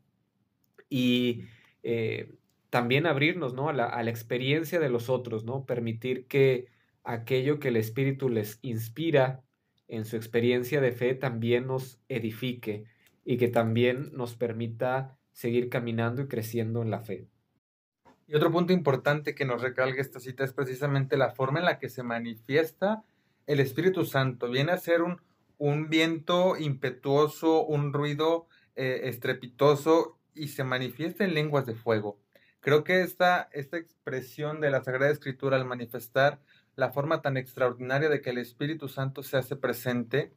y 0.89 1.45
eh, 1.83 2.33
también 2.69 3.05
abrirnos 3.05 3.53
¿no? 3.53 3.69
a, 3.69 3.73
la, 3.73 4.09
experiencia 4.09 4.81
de 4.81 4.89
los 4.89 5.09
otros, 5.09 5.45
¿no? 5.45 5.65
permitir 5.65 6.27
que 6.27 6.67
aquello 7.05 7.57
que 7.59 7.69
el 7.69 7.77
Espíritu 7.77 8.27
les 8.27 8.59
inspira 8.61 9.43
en 9.87 10.03
su 10.03 10.17
experiencia 10.17 10.81
de 10.81 10.91
fe 10.91 11.15
también 11.15 11.67
nos 11.67 12.01
edifique 12.09 12.83
y 13.23 13.37
que 13.37 13.47
también 13.47 14.11
nos 14.11 14.35
permita 14.35 15.17
seguir 15.31 15.69
caminando 15.69 16.23
y 16.23 16.27
creciendo 16.27 16.81
en 16.81 16.91
la 16.91 16.99
fe. 16.99 17.29
Y 18.27 18.35
otro 18.35 18.51
punto 18.51 18.73
importante 18.73 19.35
que 19.35 19.45
nos 19.45 19.61
recalga 19.61 20.01
esta 20.01 20.19
cita 20.19 20.43
es 20.43 20.53
precisamente 20.53 21.17
la 21.17 21.31
forma 21.31 21.59
en 21.59 21.65
la 21.65 21.79
que 21.79 21.89
se 21.89 22.03
manifiesta 22.03 23.03
el 23.45 23.59
Espíritu 23.59 24.05
Santo. 24.05 24.49
Viene 24.49 24.71
a 24.71 24.77
ser 24.77 25.03
un, 25.03 25.21
un 25.57 25.89
viento 25.89 26.57
impetuoso, 26.57 27.63
un 27.63 27.93
ruido 27.93 28.47
eh, 28.75 29.01
estrepitoso 29.03 30.17
y 30.33 30.49
se 30.49 30.63
manifiesta 30.63 31.23
en 31.23 31.33
lenguas 31.33 31.65
de 31.65 31.75
fuego. 31.75 32.19
Creo 32.59 32.83
que 32.83 33.01
esta, 33.01 33.47
esta 33.51 33.77
expresión 33.77 34.59
de 34.59 34.71
la 34.71 34.83
Sagrada 34.83 35.11
Escritura 35.11 35.55
al 35.57 35.65
manifestar 35.65 36.41
la 36.75 36.91
forma 36.91 37.21
tan 37.21 37.37
extraordinaria 37.37 38.09
de 38.09 38.21
que 38.21 38.31
el 38.31 38.39
Espíritu 38.39 38.87
Santo 38.87 39.23
se 39.23 39.37
hace 39.37 39.55
presente, 39.55 40.33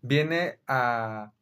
viene 0.00 0.60
a, 0.66 1.32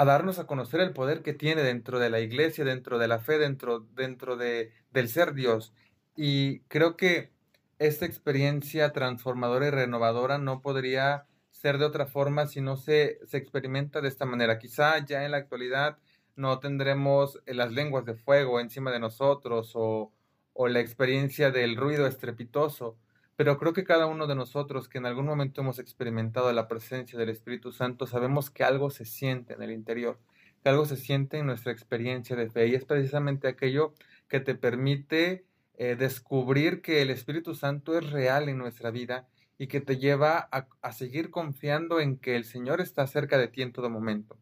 a 0.00 0.06
darnos 0.06 0.38
a 0.38 0.46
conocer 0.46 0.80
el 0.80 0.94
poder 0.94 1.20
que 1.20 1.34
tiene 1.34 1.62
dentro 1.62 1.98
de 1.98 2.08
la 2.08 2.20
iglesia, 2.20 2.64
dentro 2.64 2.98
de 2.98 3.06
la 3.06 3.18
fe, 3.18 3.36
dentro, 3.36 3.80
dentro 3.80 4.38
de, 4.38 4.72
del 4.92 5.10
ser 5.10 5.34
Dios. 5.34 5.74
Y 6.16 6.60
creo 6.68 6.96
que 6.96 7.32
esta 7.78 8.06
experiencia 8.06 8.92
transformadora 8.92 9.66
y 9.66 9.70
renovadora 9.70 10.38
no 10.38 10.62
podría 10.62 11.26
ser 11.50 11.76
de 11.76 11.84
otra 11.84 12.06
forma 12.06 12.46
si 12.46 12.62
no 12.62 12.78
se, 12.78 13.18
se 13.26 13.36
experimenta 13.36 14.00
de 14.00 14.08
esta 14.08 14.24
manera. 14.24 14.58
Quizá 14.58 15.04
ya 15.04 15.26
en 15.26 15.32
la 15.32 15.36
actualidad 15.36 15.98
no 16.34 16.60
tendremos 16.60 17.38
eh, 17.44 17.52
las 17.52 17.70
lenguas 17.70 18.06
de 18.06 18.14
fuego 18.14 18.58
encima 18.58 18.90
de 18.92 19.00
nosotros 19.00 19.72
o, 19.74 20.14
o 20.54 20.68
la 20.68 20.80
experiencia 20.80 21.50
del 21.50 21.76
ruido 21.76 22.06
estrepitoso, 22.06 22.96
pero 23.40 23.56
creo 23.56 23.72
que 23.72 23.84
cada 23.84 24.06
uno 24.06 24.26
de 24.26 24.34
nosotros 24.34 24.86
que 24.86 24.98
en 24.98 25.06
algún 25.06 25.24
momento 25.24 25.62
hemos 25.62 25.78
experimentado 25.78 26.52
la 26.52 26.68
presencia 26.68 27.18
del 27.18 27.30
Espíritu 27.30 27.72
Santo 27.72 28.06
sabemos 28.06 28.50
que 28.50 28.64
algo 28.64 28.90
se 28.90 29.06
siente 29.06 29.54
en 29.54 29.62
el 29.62 29.70
interior, 29.70 30.18
que 30.62 30.68
algo 30.68 30.84
se 30.84 30.98
siente 30.98 31.38
en 31.38 31.46
nuestra 31.46 31.72
experiencia 31.72 32.36
de 32.36 32.50
fe 32.50 32.66
y 32.66 32.74
es 32.74 32.84
precisamente 32.84 33.48
aquello 33.48 33.94
que 34.28 34.40
te 34.40 34.54
permite 34.54 35.46
eh, 35.78 35.96
descubrir 35.96 36.82
que 36.82 37.00
el 37.00 37.08
Espíritu 37.08 37.54
Santo 37.54 37.96
es 37.96 38.10
real 38.10 38.50
en 38.50 38.58
nuestra 38.58 38.90
vida 38.90 39.26
y 39.56 39.68
que 39.68 39.80
te 39.80 39.96
lleva 39.96 40.50
a, 40.52 40.92
seguir 40.92 41.30
confiando 41.30 41.98
en 41.98 42.18
que 42.18 42.36
el 42.36 42.44
Señor 42.44 42.82
está 42.82 43.06
cerca 43.06 43.38
de 43.38 43.48
ti 43.48 43.62
en 43.62 43.72
todo 43.72 43.88
momento. 43.88 44.36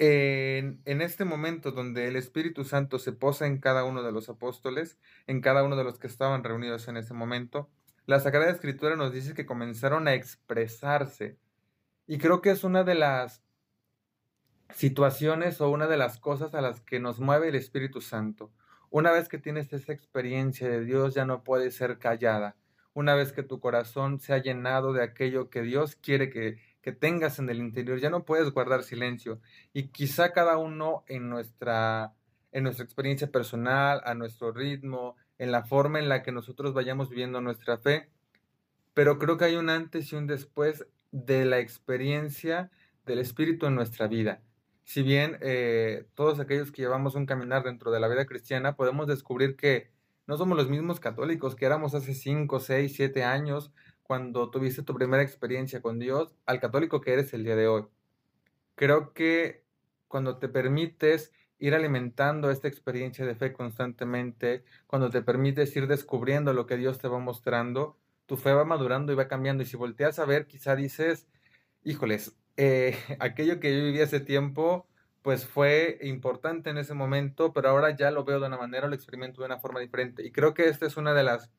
En, 0.00 1.02
este 1.02 1.24
momento 1.24 1.72
donde 1.72 2.06
el 2.06 2.14
Espíritu 2.14 2.64
Santo 2.64 3.00
se 3.00 3.12
posa 3.12 3.46
en 3.46 3.58
cada 3.58 3.84
uno 3.84 4.02
de 4.02 4.12
los 4.12 4.28
apóstoles, 4.28 4.98
en 5.26 5.40
cada 5.40 5.64
uno 5.64 5.74
de 5.74 5.82
los 5.82 5.98
que 5.98 6.06
estaban 6.06 6.44
reunidos 6.44 6.86
en 6.86 6.96
ese 6.96 7.14
momento, 7.14 7.68
la 8.06 8.20
Sagrada 8.20 8.50
Escritura 8.50 8.94
nos 8.94 9.12
dice 9.12 9.34
que 9.34 9.46
comenzaron 9.46 10.06
a 10.06 10.14
expresarse. 10.14 11.38
Y 12.06 12.18
creo 12.18 12.40
que 12.40 12.50
es 12.50 12.62
una 12.62 12.84
de 12.84 12.94
las 12.94 13.42
situaciones 14.72 15.60
o 15.60 15.68
una 15.68 15.88
de 15.88 15.96
las 15.96 16.18
cosas 16.18 16.54
a 16.54 16.60
las 16.60 16.80
que 16.80 17.00
nos 17.00 17.18
mueve 17.18 17.48
el 17.48 17.56
Espíritu 17.56 18.00
Santo. 18.00 18.52
Una 18.90 19.10
vez 19.10 19.28
que 19.28 19.38
tienes 19.38 19.72
esa 19.72 19.92
experiencia 19.92 20.68
de 20.68 20.84
Dios 20.84 21.14
ya 21.14 21.24
no 21.24 21.42
puede 21.42 21.70
ser 21.70 21.98
callada. 21.98 22.56
Una 22.94 23.14
vez 23.14 23.32
que 23.32 23.42
tu 23.42 23.60
corazón 23.60 24.20
se 24.20 24.32
ha 24.32 24.38
llenado 24.38 24.92
de 24.92 25.02
aquello 25.02 25.50
que 25.50 25.62
Dios 25.62 25.96
quiere 25.96 26.30
que, 26.30 26.58
tengas 26.92 27.38
en 27.38 27.50
el 27.50 27.58
interior, 27.58 27.98
ya 27.98 28.10
no 28.10 28.24
puedes 28.24 28.50
guardar 28.50 28.82
silencio. 28.82 29.40
Y 29.72 29.88
quizá 29.88 30.32
cada 30.32 30.58
uno 30.58 31.04
en 31.06 31.28
nuestra, 31.28 32.14
en 32.52 32.64
nuestra 32.64 32.84
experiencia 32.84 33.30
personal, 33.30 34.00
a 34.04 34.14
nuestro 34.14 34.52
ritmo, 34.52 35.16
en 35.38 35.52
la 35.52 35.64
forma 35.64 35.98
en 35.98 36.08
la 36.08 36.22
que 36.22 36.32
nosotros 36.32 36.74
vayamos 36.74 37.08
viviendo 37.08 37.40
nuestra 37.40 37.78
fe, 37.78 38.08
pero 38.94 39.18
creo 39.18 39.36
que 39.36 39.44
hay 39.44 39.56
un 39.56 39.70
antes 39.70 40.12
y 40.12 40.16
un 40.16 40.26
después 40.26 40.86
de 41.12 41.44
la 41.44 41.60
experiencia 41.60 42.70
del 43.06 43.20
Espíritu 43.20 43.66
en 43.66 43.74
nuestra 43.74 44.08
vida. 44.08 44.42
Si 44.84 45.02
bien 45.02 45.38
eh, 45.40 46.06
todos 46.14 46.40
aquellos 46.40 46.72
que 46.72 46.82
llevamos 46.82 47.14
un 47.14 47.26
caminar 47.26 47.62
dentro 47.62 47.90
de 47.90 48.00
la 48.00 48.08
vida 48.08 48.26
cristiana, 48.26 48.74
podemos 48.74 49.06
descubrir 49.06 49.56
que 49.56 49.90
no 50.26 50.36
somos 50.36 50.56
los 50.56 50.68
mismos 50.68 51.00
católicos 51.00 51.54
que 51.54 51.66
éramos 51.66 51.94
hace 51.94 52.14
5, 52.14 52.60
6, 52.60 52.92
7 52.94 53.22
años 53.22 53.72
cuando 54.08 54.50
tuviste 54.50 54.82
tu 54.82 54.94
primera 54.94 55.22
experiencia 55.22 55.82
con 55.82 55.98
Dios, 55.98 56.34
al 56.46 56.60
católico 56.60 57.02
que 57.02 57.12
eres 57.12 57.34
el 57.34 57.44
día 57.44 57.56
de 57.56 57.68
hoy. 57.68 57.84
Creo 58.74 59.12
que 59.12 59.64
cuando 60.08 60.38
te 60.38 60.48
permites 60.48 61.30
ir 61.58 61.74
alimentando 61.74 62.50
esta 62.50 62.68
experiencia 62.68 63.26
de 63.26 63.34
fe 63.34 63.52
constantemente, 63.52 64.64
cuando 64.86 65.10
te 65.10 65.20
permites 65.20 65.76
ir 65.76 65.88
descubriendo 65.88 66.54
lo 66.54 66.66
que 66.66 66.78
Dios 66.78 66.98
te 66.98 67.06
va 67.06 67.18
mostrando, 67.18 67.98
tu 68.24 68.38
fe 68.38 68.54
va 68.54 68.64
madurando 68.64 69.12
y 69.12 69.16
va 69.16 69.28
cambiando. 69.28 69.62
Y 69.62 69.66
si 69.66 69.76
volteas 69.76 70.18
a 70.18 70.24
ver, 70.24 70.46
quizá 70.46 70.74
dices, 70.74 71.28
híjoles, 71.84 72.34
eh, 72.56 72.96
aquello 73.20 73.60
que 73.60 73.76
yo 73.76 73.84
viví 73.84 74.00
hace 74.00 74.20
tiempo, 74.20 74.86
pues 75.20 75.46
fue 75.46 75.98
importante 76.00 76.70
en 76.70 76.78
ese 76.78 76.94
momento, 76.94 77.52
pero 77.52 77.68
ahora 77.68 77.94
ya 77.94 78.10
lo 78.10 78.24
veo 78.24 78.40
de 78.40 78.46
una 78.46 78.56
manera, 78.56 78.88
lo 78.88 78.94
experimento 78.94 79.42
de 79.42 79.46
una 79.48 79.58
forma 79.58 79.80
diferente. 79.80 80.24
Y 80.24 80.32
creo 80.32 80.54
que 80.54 80.68
esta 80.68 80.86
es 80.86 80.96
una 80.96 81.12
de 81.12 81.24
las 81.24 81.50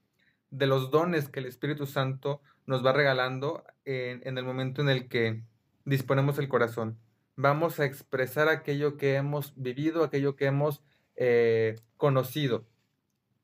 de 0.51 0.67
los 0.67 0.91
dones 0.91 1.29
que 1.29 1.39
el 1.39 1.45
Espíritu 1.45 1.85
Santo 1.85 2.41
nos 2.65 2.85
va 2.85 2.93
regalando 2.93 3.63
en, 3.85 4.21
en 4.25 4.37
el 4.37 4.45
momento 4.45 4.81
en 4.81 4.89
el 4.89 5.07
que 5.07 5.43
disponemos 5.85 6.39
el 6.39 6.47
corazón 6.47 6.97
vamos 7.41 7.79
a 7.79 7.85
expresar 7.85 8.49
aquello 8.49 8.97
que 8.97 9.15
hemos 9.15 9.53
vivido, 9.55 10.03
aquello 10.03 10.35
que 10.35 10.45
hemos 10.45 10.83
eh, 11.15 11.77
conocido. 11.95 12.67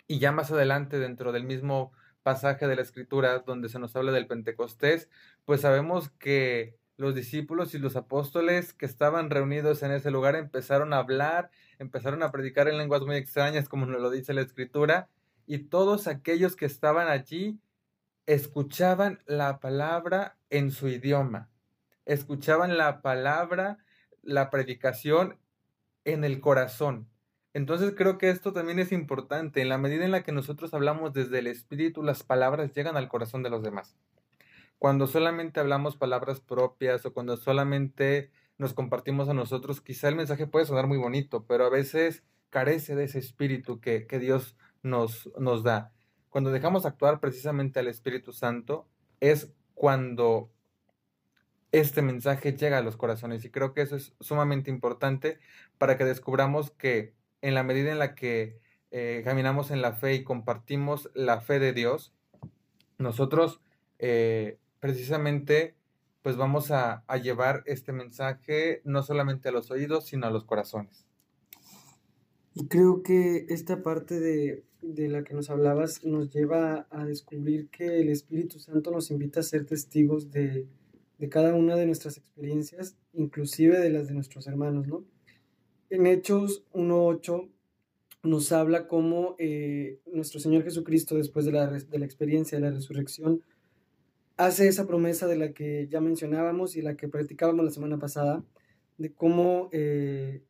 Y 0.05 0.19
ya 0.19 0.33
más 0.33 0.51
adelante, 0.51 0.99
dentro 0.99 1.31
del 1.31 1.45
mismo 1.45 1.93
pasaje 2.21 2.67
de 2.67 2.75
la 2.75 2.81
escritura 2.81 3.39
donde 3.39 3.69
se 3.69 3.79
nos 3.79 3.95
habla 3.95 4.11
del 4.11 4.27
Pentecostés, 4.27 5.09
pues 5.45 5.61
sabemos 5.61 6.09
que 6.09 6.75
los 6.97 7.15
discípulos 7.15 7.73
y 7.73 7.79
los 7.79 7.95
apóstoles 7.95 8.73
que 8.73 8.85
estaban 8.85 9.29
reunidos 9.29 9.81
en 9.81 9.91
ese 9.91 10.11
lugar 10.11 10.35
empezaron 10.35 10.91
a 10.91 10.97
hablar, 10.97 11.49
empezaron 11.79 12.21
a 12.21 12.33
predicar 12.33 12.67
en 12.67 12.77
lenguas 12.77 13.03
muy 13.03 13.15
extrañas, 13.15 13.69
como 13.69 13.85
nos 13.85 14.01
lo 14.01 14.09
dice 14.09 14.33
la 14.33 14.41
escritura, 14.41 15.07
y 15.45 15.59
todos 15.59 16.07
aquellos 16.07 16.55
que 16.55 16.65
estaban 16.65 17.07
allí 17.07 17.59
escuchaban 18.25 19.19
la 19.25 19.59
palabra 19.59 20.37
en 20.49 20.71
su 20.71 20.87
idioma, 20.87 21.49
escuchaban 22.05 22.77
la 22.77 23.01
palabra 23.01 23.77
la 24.25 24.49
predicación 24.49 25.37
en 26.03 26.23
el 26.23 26.41
corazón. 26.41 27.07
Entonces 27.53 27.93
creo 27.95 28.17
que 28.17 28.29
esto 28.29 28.51
también 28.51 28.79
es 28.79 28.91
importante. 28.91 29.61
En 29.61 29.69
la 29.69 29.77
medida 29.77 30.03
en 30.03 30.11
la 30.11 30.23
que 30.23 30.33
nosotros 30.33 30.73
hablamos 30.73 31.13
desde 31.13 31.39
el 31.39 31.47
Espíritu, 31.47 32.03
las 32.03 32.23
palabras 32.23 32.73
llegan 32.73 32.97
al 32.97 33.07
corazón 33.07 33.43
de 33.43 33.49
los 33.49 33.63
demás. 33.63 33.95
Cuando 34.77 35.07
solamente 35.07 35.61
hablamos 35.61 35.95
palabras 35.95 36.41
propias 36.41 37.05
o 37.05 37.13
cuando 37.13 37.37
solamente 37.37 38.29
nos 38.57 38.73
compartimos 38.73 39.29
a 39.29 39.33
nosotros, 39.33 39.79
quizá 39.79 40.09
el 40.09 40.15
mensaje 40.15 40.47
puede 40.47 40.65
sonar 40.65 40.87
muy 40.87 40.97
bonito, 40.97 41.45
pero 41.45 41.65
a 41.65 41.69
veces 41.69 42.23
carece 42.49 42.95
de 42.95 43.05
ese 43.05 43.19
espíritu 43.19 43.79
que, 43.79 44.05
que 44.05 44.19
Dios 44.19 44.57
nos, 44.85 45.29
nos 45.39 45.63
da. 45.63 45.91
Cuando 46.29 46.51
dejamos 46.51 46.85
actuar 46.85 47.19
precisamente 47.19 47.79
al 47.79 47.87
Espíritu 47.87 48.33
Santo, 48.33 48.87
es 49.19 49.51
cuando 49.73 50.49
este 51.71 52.01
mensaje 52.01 52.53
llega 52.53 52.77
a 52.77 52.81
los 52.81 52.95
corazones 52.95 53.43
y 53.43 53.49
creo 53.49 53.73
que 53.73 53.81
eso 53.81 53.95
es 53.95 54.13
sumamente 54.19 54.69
importante 54.69 55.39
para 55.77 55.97
que 55.97 56.05
descubramos 56.05 56.71
que 56.71 57.13
en 57.41 57.53
la 57.53 57.63
medida 57.63 57.91
en 57.91 57.99
la 57.99 58.15
que 58.15 58.59
eh, 58.91 59.21
caminamos 59.25 59.71
en 59.71 59.81
la 59.81 59.93
fe 59.93 60.13
y 60.13 60.23
compartimos 60.23 61.09
la 61.13 61.41
fe 61.41 61.59
de 61.59 61.73
Dios, 61.73 62.13
nosotros 62.97 63.61
eh, 63.99 64.57
precisamente 64.79 65.75
pues 66.21 66.37
vamos 66.37 66.71
a, 66.71 67.03
llevar 67.21 67.61
este 67.65 67.91
mensaje 67.91 68.81
no 68.83 69.03
solamente 69.03 69.49
a 69.49 69.51
los 69.51 69.69
oídos, 69.69 70.07
sino 70.07 70.25
a 70.25 70.31
los 70.31 70.43
corazones. 70.43 71.05
Y 72.55 72.67
creo 72.67 73.03
que 73.03 73.45
esta 73.49 73.83
parte 73.83 74.19
de, 74.19 74.63
de, 74.93 75.09
la 75.09 75.23
que 75.23 75.33
nos 75.33 75.49
hablabas 75.49 76.03
nos 76.03 76.31
lleva 76.31 76.87
a 76.89 77.05
descubrir 77.05 77.69
que 77.69 77.99
el 78.01 78.09
Espíritu 78.09 78.59
Santo 78.59 78.91
nos 78.91 79.11
invita 79.11 79.39
a 79.39 79.43
ser 79.43 79.65
testigos 79.65 80.31
de, 80.31 80.67
de 81.17 81.29
cada 81.29 81.53
una 81.55 81.75
de 81.75 81.85
nuestras 81.85 82.17
experiencias, 82.17 82.97
inclusive 83.13 83.79
de 83.79 83.89
las 83.89 84.07
de 84.07 84.13
nuestros 84.13 84.47
hermanos, 84.47 84.87
¿no? 84.87 85.03
En 85.89 86.07
Hechos 86.07 86.63
1.8 86.73 87.49
nos 88.23 88.51
habla 88.51 88.87
cómo 88.87 89.35
eh, 89.37 89.99
nuestro 90.11 90.39
Señor 90.39 90.63
Jesucristo, 90.63 91.15
después 91.15 91.45
de 91.45 91.51
la, 91.51 91.67
de 91.67 91.99
la 91.99 92.05
experiencia 92.05 92.57
de 92.57 92.63
la 92.63 92.71
resurrección, 92.71 93.41
hace 94.37 94.67
esa 94.67 94.87
promesa 94.87 95.27
de 95.27 95.37
la 95.37 95.53
que 95.53 95.87
ya 95.87 96.01
mencionábamos 96.01 96.75
y 96.75 96.81
la 96.81 96.95
que 96.95 97.07
practicábamos 97.07 97.65
la 97.65 97.71
semana 97.71 97.97
pasada, 97.97 98.43
de 98.97 99.13
cómo 99.13 99.69
eh, 99.71 100.41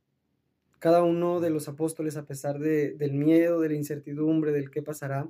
cada 0.86 1.02
uno 1.02 1.40
de 1.40 1.50
los 1.50 1.68
apóstoles, 1.68 2.16
a 2.16 2.28
pesar 2.28 2.60
de, 2.60 2.92
del 2.92 3.14
miedo, 3.14 3.60
de 3.60 3.70
la 3.70 3.76
incertidumbre, 3.76 4.52
del 4.52 4.70
qué 4.70 4.84
pasará, 4.84 5.28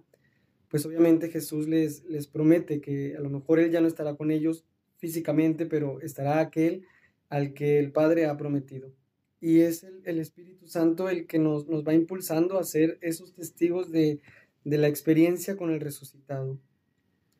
pues 0.67 0.85
obviamente 0.85 1.29
Jesús 1.29 1.69
les, 1.69 2.03
les 2.03 2.27
promete 2.27 2.81
que 2.81 3.15
a 3.15 3.21
lo 3.21 3.29
mejor 3.29 3.59
Él 3.59 3.71
ya 3.71 3.79
no 3.79 3.87
estará 3.87 4.15
con 4.15 4.31
ellos, 4.31 4.65
físicamente, 4.97 5.65
pero 5.65 6.01
estará 6.01 6.41
aquel 6.41 6.85
al 7.29 7.53
que 7.53 7.79
el 7.79 7.93
Padre 7.93 8.25
ha 8.25 8.35
prometido. 8.35 8.91
Y 9.39 9.61
es 9.61 9.87
el, 10.03 10.19
Espíritu 10.19 10.67
Santo 10.67 11.07
el 11.07 11.25
que 11.25 11.39
nos, 11.39 11.65
va 11.69 11.93
impulsando 11.93 12.59
a 12.59 12.65
ser 12.65 12.97
esos 12.99 13.33
testigos 13.33 13.93
de, 13.93 14.19
de 14.65 14.77
la 14.77 14.89
experiencia 14.89 15.55
con 15.55 15.71
el 15.71 15.79
resucitado. 15.79 16.59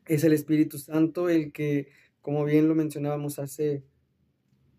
Es 0.06 0.24
el 0.24 0.32
Espíritu 0.32 0.78
Santo 0.78 1.28
el 1.28 1.52
que, 1.52 1.90
como 2.22 2.46
bien 2.46 2.70
lo 2.70 2.76
mencionábamos 2.76 3.40
hace 3.40 3.84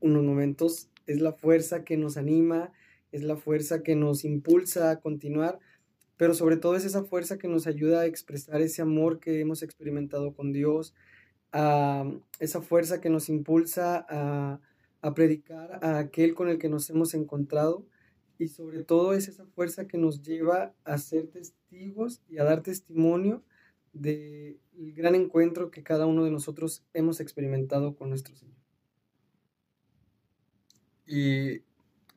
unos 0.00 0.24
momentos, 0.24 0.88
es 1.06 1.20
la 1.20 1.34
fuerza 1.34 1.84
que 1.84 1.98
nos 1.98 2.16
anima, 2.16 2.72
es 3.16 3.24
la 3.24 3.36
fuerza 3.36 3.82
que 3.82 3.96
nos 3.96 4.24
impulsa 4.24 4.90
a 4.90 5.00
continuar, 5.00 5.58
pero 6.16 6.34
sobre 6.34 6.56
todo 6.56 6.76
es 6.76 6.84
esa 6.84 7.04
fuerza 7.04 7.38
que 7.38 7.48
nos 7.48 7.66
ayuda 7.66 8.00
a 8.00 8.06
expresar 8.06 8.60
ese 8.62 8.82
amor 8.82 9.20
que 9.20 9.40
hemos 9.40 9.62
experimentado 9.62 10.34
con 10.34 10.52
Dios, 10.52 10.94
a 11.52 12.04
esa 12.38 12.60
fuerza 12.60 13.00
que 13.00 13.10
nos 13.10 13.28
impulsa 13.28 14.06
a, 14.08 14.60
predicar 15.14 15.84
a 15.84 15.98
aquel 16.00 16.34
con 16.34 16.48
el 16.48 16.58
que 16.58 16.68
nos 16.68 16.90
hemos 16.90 17.14
encontrado 17.14 17.86
y 18.38 18.48
sobre 18.48 18.82
todo 18.82 19.14
es 19.14 19.28
esa 19.28 19.46
fuerza 19.46 19.86
que 19.86 19.98
nos 19.98 20.20
lleva 20.20 20.74
a 20.84 20.98
ser 20.98 21.28
testigos 21.28 22.22
y 22.28 22.38
a 22.38 22.44
dar 22.44 22.64
testimonio 22.64 23.44
del 23.92 24.58
gran 24.74 25.14
encuentro 25.14 25.70
que 25.70 25.84
cada 25.84 26.06
uno 26.06 26.24
de 26.24 26.32
nosotros 26.32 26.84
hemos 26.92 27.20
experimentado 27.20 27.94
con 27.94 28.08
nuestro 28.08 28.34
Señor. 28.34 28.56
Y 31.06 31.62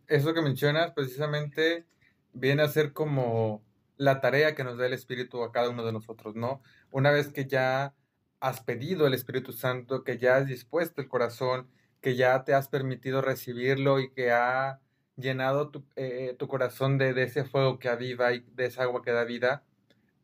eso 0.09 0.33
que 0.33 0.41
mencionas 0.41 0.91
precisamente 0.91 1.85
viene 2.33 2.63
a 2.63 2.67
ser 2.67 2.93
como 2.93 3.63
la 3.97 4.21
tarea 4.21 4.55
que 4.55 4.63
nos 4.63 4.77
da 4.77 4.85
el 4.85 4.93
Espíritu 4.93 5.43
a 5.43 5.51
cada 5.51 5.69
uno 5.69 5.85
de 5.85 5.91
nosotros, 5.91 6.35
¿no? 6.35 6.61
Una 6.91 7.11
vez 7.11 7.29
que 7.29 7.45
ya 7.45 7.93
has 8.39 8.61
pedido 8.61 9.07
el 9.07 9.13
Espíritu 9.13 9.53
Santo, 9.53 10.03
que 10.03 10.17
ya 10.17 10.37
has 10.37 10.47
dispuesto 10.47 11.01
el 11.01 11.09
corazón, 11.09 11.69
que 12.01 12.15
ya 12.15 12.43
te 12.43 12.53
has 12.53 12.69
permitido 12.69 13.21
recibirlo 13.21 13.99
y 13.99 14.11
que 14.11 14.31
ha 14.31 14.79
llenado 15.17 15.69
tu, 15.69 15.85
eh, 15.95 16.35
tu 16.39 16.47
corazón 16.47 16.97
de, 16.97 17.13
de, 17.13 17.23
ese 17.23 17.43
fuego 17.43 17.79
que 17.79 17.89
aviva 17.89 18.33
y 18.33 18.39
de 18.55 18.65
esa 18.65 18.83
agua 18.83 19.01
que 19.01 19.11
da 19.11 19.25
vida, 19.25 19.63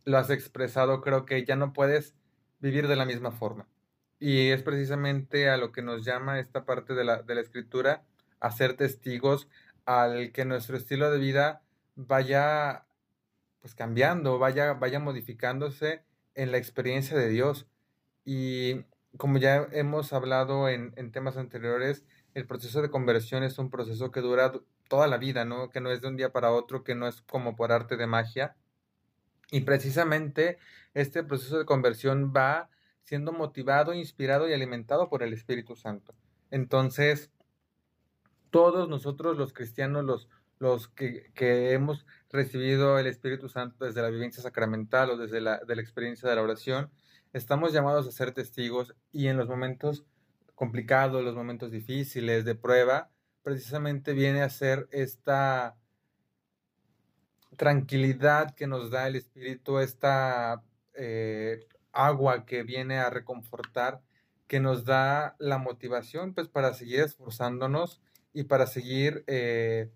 lo 0.05 0.17
has 0.17 0.29
expresado, 0.29 1.01
creo 1.01 1.25
que 1.25 1.43
ya 1.45 1.55
no 1.55 1.73
puedes 1.73 2.15
vivir 2.59 2.87
de 2.87 2.95
la 2.95 3.05
misma 3.05 3.31
forma. 3.31 3.67
Y 4.19 4.49
es 4.49 4.63
precisamente 4.63 5.49
a 5.49 5.57
lo 5.57 5.71
que 5.71 5.81
nos 5.81 6.05
llama 6.05 6.39
esta 6.39 6.65
parte 6.65 6.93
de 6.93 7.03
la, 7.03 7.21
de 7.21 7.35
la 7.35 7.41
escritura, 7.41 8.05
a 8.39 8.51
ser 8.51 8.77
testigos, 8.77 9.49
al 9.85 10.31
que 10.31 10.45
nuestro 10.45 10.77
estilo 10.77 11.11
de 11.11 11.19
vida 11.19 11.61
vaya 11.95 12.85
pues 13.61 13.73
cambiando, 13.73 14.37
vaya, 14.37 14.73
vaya 14.73 14.99
modificándose 14.99 16.03
en 16.35 16.51
la 16.51 16.57
experiencia 16.57 17.17
de 17.17 17.29
Dios. 17.29 17.67
Y 18.23 18.85
como 19.17 19.37
ya 19.37 19.67
hemos 19.71 20.13
hablado 20.13 20.69
en, 20.69 20.93
temas 21.11 21.37
anteriores, 21.37 22.05
el 22.33 22.45
proceso 22.45 22.81
de 22.81 22.91
conversión 22.91 23.43
es 23.43 23.57
un 23.57 23.71
proceso 23.71 24.11
que 24.11 24.21
dura 24.21 24.51
toda 24.87 25.07
la 25.07 25.17
vida, 25.17 25.45
¿no? 25.45 25.69
Que 25.69 25.81
no 25.81 25.91
es 25.91 26.01
de 26.01 26.09
un 26.09 26.17
día 26.17 26.31
para 26.31 26.51
otro, 26.51 26.83
que 26.83 26.95
no 26.95 27.07
es 27.07 27.21
como 27.21 27.55
por 27.55 27.71
arte 27.71 27.97
de 27.97 28.07
magia. 28.07 28.55
Y 29.51 29.61
precisamente 29.61 30.57
este 30.93 31.23
proceso 31.23 31.57
de 31.57 31.65
conversión 31.65 32.33
va 32.35 32.69
siendo 33.03 33.31
motivado, 33.31 33.93
inspirado 33.93 34.49
y 34.49 34.53
alimentado 34.53 35.09
por 35.09 35.23
el 35.23 35.33
Espíritu 35.33 35.75
Santo. 35.75 36.13
Entonces, 36.51 37.31
todos 38.55 38.87
nosotros 38.87 39.35
los 39.35 39.51
cristianos, 39.51 40.05
los, 40.05 40.29
los 40.59 40.87
que, 40.87 41.29
que, 41.35 41.73
hemos 41.73 42.05
recibido 42.29 42.97
el 42.97 43.05
Espíritu 43.05 43.49
Santo 43.49 43.83
desde 43.83 44.01
la 44.01 44.07
vivencia 44.07 44.41
sacramental 44.41 45.09
o 45.09 45.17
desde 45.17 45.41
la, 45.41 45.57
de 45.57 45.75
la 45.75 45.81
experiencia 45.81 46.29
de 46.29 46.37
la 46.37 46.41
oración, 46.41 46.89
estamos 47.33 47.73
llamados 47.73 48.07
a 48.07 48.13
ser 48.13 48.31
testigos 48.31 48.95
y 49.11 49.27
en 49.27 49.35
los 49.35 49.49
momentos 49.49 50.05
complicados, 50.55 51.21
los 51.21 51.35
momentos 51.35 51.69
difíciles 51.69 52.45
de 52.45 52.55
prueba, 52.55 53.09
precisamente 53.43 54.13
viene 54.13 54.41
a 54.41 54.49
ser 54.49 54.87
esta 54.91 55.75
tranquilidad 57.57 58.55
que 58.55 58.67
nos 58.67 58.89
da 58.89 59.05
el 59.07 59.17
Espíritu, 59.17 59.79
esta 59.79 60.63
eh, 60.93 61.67
agua 61.91 62.45
que 62.45 62.63
viene 62.63 62.99
a 62.99 63.09
reconfortar, 63.09 64.01
que 64.47 64.61
nos 64.61 64.85
da 64.85 65.35
la 65.39 65.57
motivación 65.57 66.33
pues 66.33 66.47
para 66.47 66.73
seguir 66.73 67.01
esforzándonos 67.01 68.01
y 68.35 68.43
para 68.43 68.67
seguir 68.67 69.23
eh, 69.27 69.89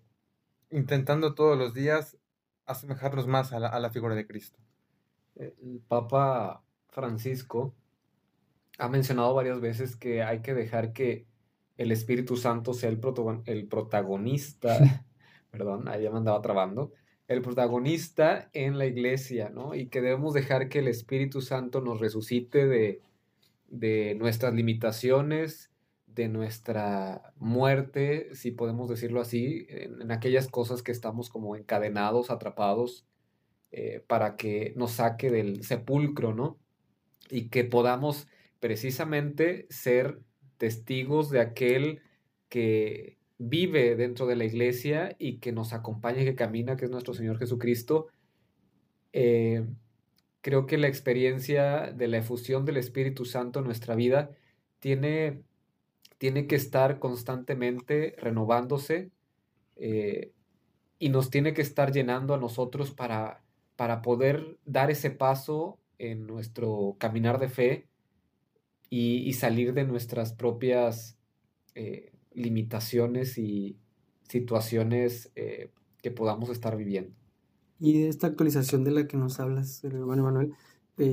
intentando 0.70 1.34
todos 1.34 1.58
los 1.58 1.74
días 1.74 2.16
asemejarnos 2.64 3.26
más 3.26 3.52
a 3.52 3.60
la, 3.60 3.68
a 3.68 3.78
la 3.80 3.90
figura 3.90 4.14
de 4.14 4.26
Cristo. 4.26 4.58
El 5.36 5.82
Papa 5.86 6.64
Francisco 6.88 7.74
ha 8.78 8.88
mencionado 8.88 9.34
varias 9.34 9.60
veces 9.60 9.94
que 9.94 10.22
hay 10.22 10.40
que 10.40 10.54
dejar 10.54 10.94
que 10.94 11.26
el 11.76 11.92
Espíritu 11.92 12.38
Santo 12.38 12.72
sea 12.72 12.88
el, 12.88 12.98
el 13.44 13.66
protagonista, 13.68 15.04
perdón, 15.50 15.86
ahí 15.88 16.04
ya 16.04 16.10
me 16.10 16.16
andaba 16.18 16.40
trabando, 16.40 16.92
el 17.28 17.42
protagonista 17.42 18.48
en 18.54 18.78
la 18.78 18.86
iglesia, 18.86 19.50
¿no? 19.50 19.74
Y 19.74 19.88
que 19.88 20.00
debemos 20.00 20.32
dejar 20.32 20.70
que 20.70 20.78
el 20.78 20.88
Espíritu 20.88 21.42
Santo 21.42 21.82
nos 21.82 22.00
resucite 22.00 22.66
de, 22.66 23.02
de 23.68 24.16
nuestras 24.18 24.54
limitaciones, 24.54 25.69
de 26.14 26.28
nuestra 26.28 27.32
muerte, 27.36 28.34
si 28.34 28.50
podemos 28.50 28.88
decirlo 28.88 29.20
así, 29.20 29.66
en, 29.68 30.10
aquellas 30.10 30.48
cosas 30.48 30.82
que 30.82 30.92
estamos 30.92 31.28
como 31.28 31.56
encadenados, 31.56 32.30
atrapados, 32.30 33.06
eh, 33.72 34.04
para 34.06 34.36
que 34.36 34.72
nos 34.76 34.92
saque 34.92 35.30
del 35.30 35.62
sepulcro, 35.64 36.34
¿no? 36.34 36.58
Y 37.30 37.48
que 37.48 37.64
podamos 37.64 38.26
precisamente 38.58 39.66
ser 39.70 40.20
testigos 40.58 41.30
de 41.30 41.40
aquel 41.40 42.02
que 42.48 43.18
vive 43.38 43.96
dentro 43.96 44.26
de 44.26 44.36
la 44.36 44.44
iglesia 44.44 45.16
y 45.18 45.38
que 45.38 45.52
nos 45.52 45.72
acompaña 45.72 46.24
que 46.24 46.34
camina, 46.34 46.76
que 46.76 46.84
es 46.84 46.90
nuestro 46.90 47.14
Señor 47.14 47.38
Jesucristo, 47.38 48.08
eh, 49.12 49.64
creo 50.40 50.66
que 50.66 50.78
la 50.78 50.88
experiencia 50.88 51.92
de 51.92 52.08
la 52.08 52.18
efusión 52.18 52.64
del 52.64 52.76
Espíritu 52.76 53.24
Santo 53.24 53.60
en 53.60 53.66
nuestra 53.66 53.94
vida 53.94 54.30
tiene, 54.78 55.42
tiene 56.20 56.46
que 56.46 56.54
estar 56.54 56.98
constantemente 56.98 58.14
renovándose 58.18 59.10
eh, 59.76 60.32
y 60.98 61.08
nos 61.08 61.30
tiene 61.30 61.54
que 61.54 61.62
estar 61.62 61.92
llenando 61.92 62.34
a 62.34 62.36
nosotros 62.36 62.90
para, 62.90 63.42
para 63.74 64.02
poder 64.02 64.58
dar 64.66 64.90
ese 64.90 65.10
paso 65.10 65.78
en 65.96 66.26
nuestro 66.26 66.94
caminar 66.98 67.40
de 67.40 67.48
fe 67.48 67.88
y, 68.90 69.32
salir 69.32 69.72
de 69.72 69.84
nuestras 69.84 70.34
propias 70.34 71.16
eh, 71.74 72.12
limitaciones 72.34 73.38
y 73.38 73.78
situaciones 74.28 75.32
eh, 75.36 75.70
que 76.02 76.10
podamos 76.10 76.50
estar 76.50 76.76
viviendo. 76.76 77.16
Y 77.78 78.02
esta 78.02 78.26
actualización 78.26 78.84
de 78.84 78.90
la 78.90 79.06
que 79.06 79.16
nos 79.16 79.40
hablas, 79.40 79.82
hermano 79.84 80.24
Manuel, 80.24 80.52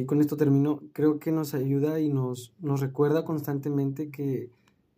con 0.05 0.19
esto 0.19 0.35
termino, 0.35 0.83
creo 0.91 1.17
que 1.17 1.31
nos 1.31 1.53
ayuda 1.53 2.01
y 2.01 2.09
nos, 2.09 2.53
nos 2.59 2.81
recuerda 2.81 3.23
constantemente 3.23 4.09
que 4.09 4.49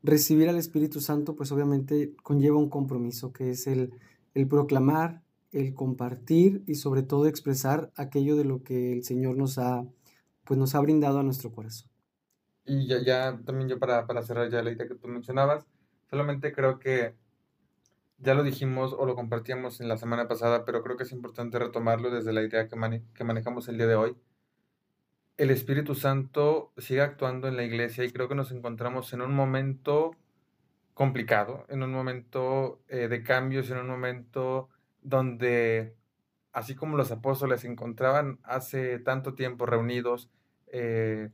recibir 0.03 0.49
al 0.49 0.57
Espíritu 0.57 1.01
Santo, 1.01 1.35
pues 1.35 1.51
obviamente 1.51 2.15
conlleva 2.23 2.57
un 2.57 2.69
compromiso, 2.69 3.33
que 3.33 3.51
es 3.51 3.67
el, 3.67 3.93
el 4.33 4.47
proclamar, 4.47 5.23
el 5.51 5.73
compartir 5.73 6.63
y 6.67 6.75
sobre 6.75 7.03
todo 7.03 7.25
expresar 7.27 7.91
aquello 7.95 8.35
de 8.35 8.45
lo 8.45 8.63
que 8.63 8.93
el 8.93 9.03
Señor 9.03 9.37
nos 9.37 9.57
ha, 9.57 9.85
pues 10.45 10.57
nos 10.57 10.75
ha 10.75 10.79
brindado 10.79 11.19
a 11.19 11.23
nuestro 11.23 11.51
corazón. 11.51 11.89
Y 12.65 12.87
ya, 12.87 13.03
ya 13.03 13.39
también 13.45 13.69
yo 13.69 13.79
para, 13.79 14.05
para 14.05 14.21
cerrar 14.21 14.49
ya 14.49 14.61
la 14.61 14.71
idea 14.71 14.87
que 14.87 14.95
tú 14.95 15.07
mencionabas, 15.07 15.65
Solamente 16.09 16.51
creo 16.53 16.79
que 16.79 17.15
ya 18.17 18.33
lo 18.33 18.43
dijimos 18.43 18.93
o 18.97 19.05
lo 19.05 19.15
compartíamos 19.15 19.79
en 19.79 19.87
la 19.87 19.97
semana 19.97 20.27
pasada, 20.27 20.65
pero 20.65 20.81
creo 20.81 20.97
que 20.97 21.03
es 21.03 21.11
importante 21.11 21.59
retomarlo 21.59 22.09
desde 22.09 22.33
la 22.33 22.41
idea 22.41 22.67
que, 22.67 23.03
que 23.13 23.23
manejamos 23.23 23.67
el 23.67 23.77
día 23.77 23.87
de 23.87 23.95
hoy. 23.95 24.17
El 25.39 25.51
Espíritu 25.51 25.95
Santo 25.95 26.73
sigue 26.77 26.99
actuando 26.99 27.47
en 27.47 27.55
la 27.55 27.63
iglesia 27.63 28.03
y 28.03 28.11
creo 28.11 28.27
que 28.27 28.35
nos 28.35 28.51
encontramos 28.51 29.13
en 29.13 29.21
un 29.21 29.33
momento 29.33 30.11
complicado, 30.93 31.65
en 31.69 31.81
un 31.81 31.93
momento 31.93 32.81
eh, 32.89 33.07
de 33.07 33.23
cambios, 33.23 33.71
en 33.71 33.77
un 33.77 33.87
momento 33.87 34.67
donde, 35.01 35.95
así 36.51 36.75
como 36.75 36.97
los 36.97 37.09
apóstoles 37.13 37.61
se 37.61 37.69
encontraban 37.69 38.39
hace 38.43 38.99
tanto 38.99 39.33
tiempo 39.33 39.65
reunidos, 39.65 40.29
eh, 40.73 41.29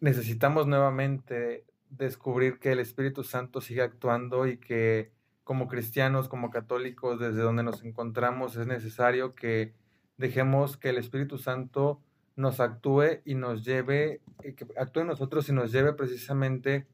necesitamos 0.00 0.66
nuevamente 0.66 1.64
descubrir 1.88 2.58
que 2.58 2.72
el 2.72 2.80
Espíritu 2.80 3.24
Santo 3.24 3.62
sigue 3.62 3.80
actuando 3.80 4.46
y 4.46 4.58
que 4.58 5.10
como 5.42 5.68
cristianos, 5.68 6.28
como 6.28 6.50
católicos, 6.50 7.18
desde 7.18 7.40
donde 7.40 7.62
nos 7.62 7.82
encontramos, 7.82 8.56
es 8.56 8.66
necesario 8.66 9.34
que 9.34 9.72
dejemos 10.18 10.76
que 10.76 10.90
el 10.90 10.98
Espíritu 10.98 11.38
Santo 11.38 12.02
nos 12.36 12.60
actúe 12.60 13.22
y 13.24 13.34
nos 13.34 13.64
lleve, 13.64 14.20
eh, 14.42 14.54
actúe 14.76 15.00
en 15.00 15.06
nosotros 15.08 15.48
y 15.48 15.52
nos 15.52 15.72
lleve 15.72 15.94
precisamente 15.94 16.86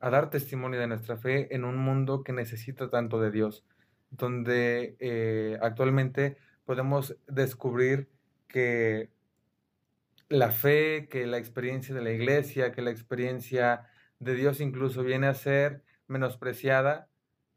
a 0.00 0.10
dar 0.10 0.30
testimonio 0.30 0.78
de 0.78 0.86
nuestra 0.86 1.16
fe 1.16 1.54
en 1.54 1.64
un 1.64 1.76
mundo 1.76 2.22
que 2.22 2.32
necesita 2.32 2.90
tanto 2.90 3.20
de 3.20 3.30
Dios, 3.30 3.64
donde 4.10 4.96
eh, 5.00 5.58
actualmente 5.62 6.36
podemos 6.64 7.16
descubrir 7.26 8.08
que 8.48 9.10
la 10.28 10.50
fe, 10.50 11.08
que 11.08 11.26
la 11.26 11.38
experiencia 11.38 11.94
de 11.94 12.02
la 12.02 12.10
iglesia, 12.10 12.72
que 12.72 12.82
la 12.82 12.90
experiencia 12.90 13.86
de 14.18 14.34
Dios 14.34 14.60
incluso 14.60 15.02
viene 15.02 15.26
a 15.26 15.34
ser 15.34 15.82
menospreciada, 16.06 17.08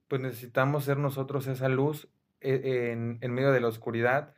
pues 0.08 0.22
necesitamos 0.22 0.86
ser 0.86 0.98
nosotros 0.98 1.48
esa 1.48 1.68
luz 1.68 2.10
eh, 2.42 2.92
en, 2.92 3.18
en, 3.22 3.34
medio 3.34 3.52
de 3.52 3.62
la 3.62 3.68
oscuridad 3.68 4.34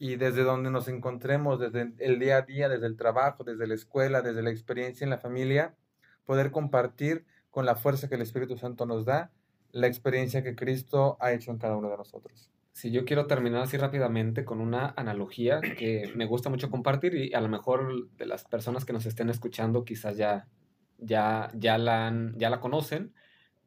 y 0.00 0.16
desde 0.16 0.42
donde 0.42 0.70
nos 0.70 0.88
encontremos, 0.88 1.60
desde 1.60 1.92
el 1.98 2.18
día 2.18 2.38
a 2.38 2.42
día, 2.42 2.68
desde 2.68 2.86
el 2.86 2.96
trabajo, 2.96 3.44
desde 3.44 3.66
la 3.66 3.74
escuela, 3.74 4.22
desde 4.22 4.42
la 4.42 4.50
experiencia 4.50 5.04
en 5.04 5.10
la 5.10 5.18
familia, 5.18 5.76
poder 6.24 6.50
compartir 6.50 7.26
con 7.50 7.66
la 7.66 7.76
fuerza 7.76 8.08
que 8.08 8.14
el 8.14 8.22
Espíritu 8.22 8.56
Santo 8.56 8.86
nos 8.86 9.04
da 9.04 9.30
la 9.72 9.86
experiencia 9.86 10.42
que 10.42 10.56
Cristo 10.56 11.18
ha 11.20 11.32
hecho 11.32 11.50
en 11.50 11.58
cada 11.58 11.76
uno 11.76 11.90
de 11.90 11.98
nosotros. 11.98 12.50
Si 12.72 12.90
yo 12.90 13.04
quiero 13.04 13.26
terminar 13.26 13.62
así 13.62 13.76
rápidamente 13.76 14.44
con 14.44 14.62
una 14.62 14.94
analogía 14.96 15.60
que 15.60 16.10
me 16.16 16.24
gusta 16.24 16.48
mucho 16.48 16.70
compartir 16.70 17.14
y 17.14 17.34
a 17.34 17.40
lo 17.42 17.48
mejor 17.48 18.10
de 18.16 18.26
las 18.26 18.44
personas 18.44 18.86
que 18.86 18.94
nos 18.94 19.04
estén 19.04 19.28
escuchando 19.28 19.84
quizás 19.84 20.16
ya 20.16 20.48
ya, 20.96 21.50
ya, 21.54 21.78
la, 21.78 22.32
ya 22.36 22.48
la 22.50 22.60
conocen, 22.60 23.12